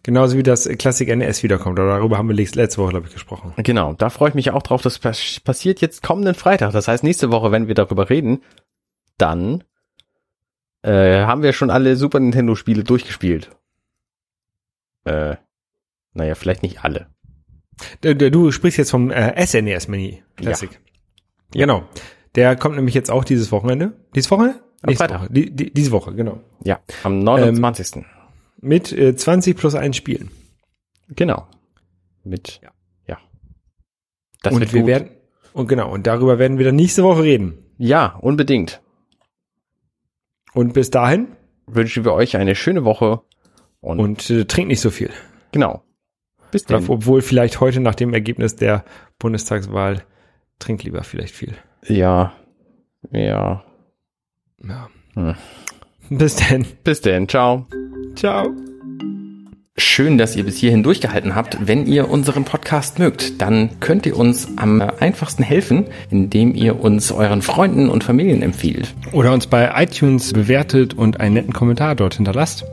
[0.04, 1.78] Genauso wie das Classic NES wiederkommt.
[1.78, 3.54] Aber darüber haben wir letzte Woche, glaube ich, gesprochen.
[3.58, 4.82] Genau, da freue ich mich auch drauf.
[4.82, 6.72] Das pas- passiert jetzt kommenden Freitag.
[6.72, 8.42] Das heißt, nächste Woche, wenn wir darüber reden,
[9.18, 9.64] dann
[10.84, 13.52] äh, haben wir schon alle Super Nintendo Spiele durchgespielt.
[15.04, 15.36] Äh,
[16.14, 17.08] naja, vielleicht nicht alle.
[18.02, 20.70] Du, du- sprichst jetzt vom äh, SNES Mini Classic.
[21.52, 21.84] Genau.
[22.36, 23.94] Der kommt nämlich jetzt auch dieses Wochenende.
[24.16, 24.60] Dieses Wochenende?
[24.84, 25.22] Am Nächste Freitag.
[25.22, 25.34] Woche.
[25.34, 26.40] Die, die, diese Woche, genau.
[26.64, 28.06] Ja, am 29.
[28.62, 30.32] Mit äh, 20 plus 1 Spielen.
[31.10, 31.48] Genau.
[32.24, 32.72] Mit, Ja.
[33.08, 33.18] ja.
[34.44, 34.88] Das und wird wir gut.
[34.88, 35.10] werden,
[35.54, 37.58] und genau, und darüber werden wir dann nächste Woche reden.
[37.78, 38.82] Ja, unbedingt.
[40.54, 41.28] Und bis dahin,
[41.68, 43.22] Wünschen wir euch eine schöne Woche
[43.80, 45.10] und, und äh, trink nicht so viel.
[45.52, 45.84] genau.
[46.52, 46.88] Bis dann.
[46.88, 48.84] Obwohl vielleicht heute nach dem Ergebnis der
[49.20, 50.04] Bundestagswahl
[50.60, 51.56] trink lieber vielleicht viel.
[51.88, 52.34] Ja.
[53.12, 53.64] Ja.
[54.64, 54.90] Ja.
[55.16, 55.36] Hm.
[56.10, 56.66] Bis dann.
[56.84, 57.28] Bis denn.
[57.28, 57.68] Ciao.
[58.16, 58.54] Ciao.
[59.78, 61.58] Schön, dass ihr bis hierhin durchgehalten habt.
[61.66, 67.12] Wenn ihr unseren Podcast mögt, dann könnt ihr uns am einfachsten helfen, indem ihr uns
[67.12, 68.94] euren Freunden und Familien empfiehlt.
[69.14, 72.66] Oder uns bei iTunes bewertet und einen netten Kommentar dort hinterlasst.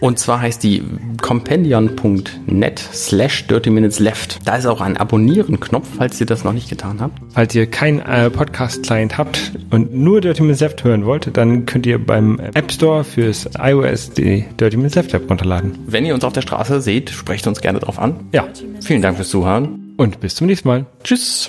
[0.00, 0.82] Und zwar heißt die
[1.22, 4.38] compendion.net slash dirty minutes left.
[4.46, 7.18] Da ist auch ein Abonnieren-Knopf, falls ihr das noch nicht getan habt.
[7.32, 11.86] Falls ihr keinen äh, Podcast-Client habt und nur Dirty Minutes Left hören wollt, dann könnt
[11.86, 15.78] ihr beim App Store fürs iOS die Dirty Minutes Left App runterladen.
[15.86, 18.16] Wenn ihr uns auf der Straße seht, sprecht uns gerne drauf an.
[18.32, 18.46] Ja,
[18.82, 19.94] Vielen Dank fürs Zuhören.
[19.96, 20.86] und bis zum nächsten Mal.
[21.02, 21.42] Tschüss.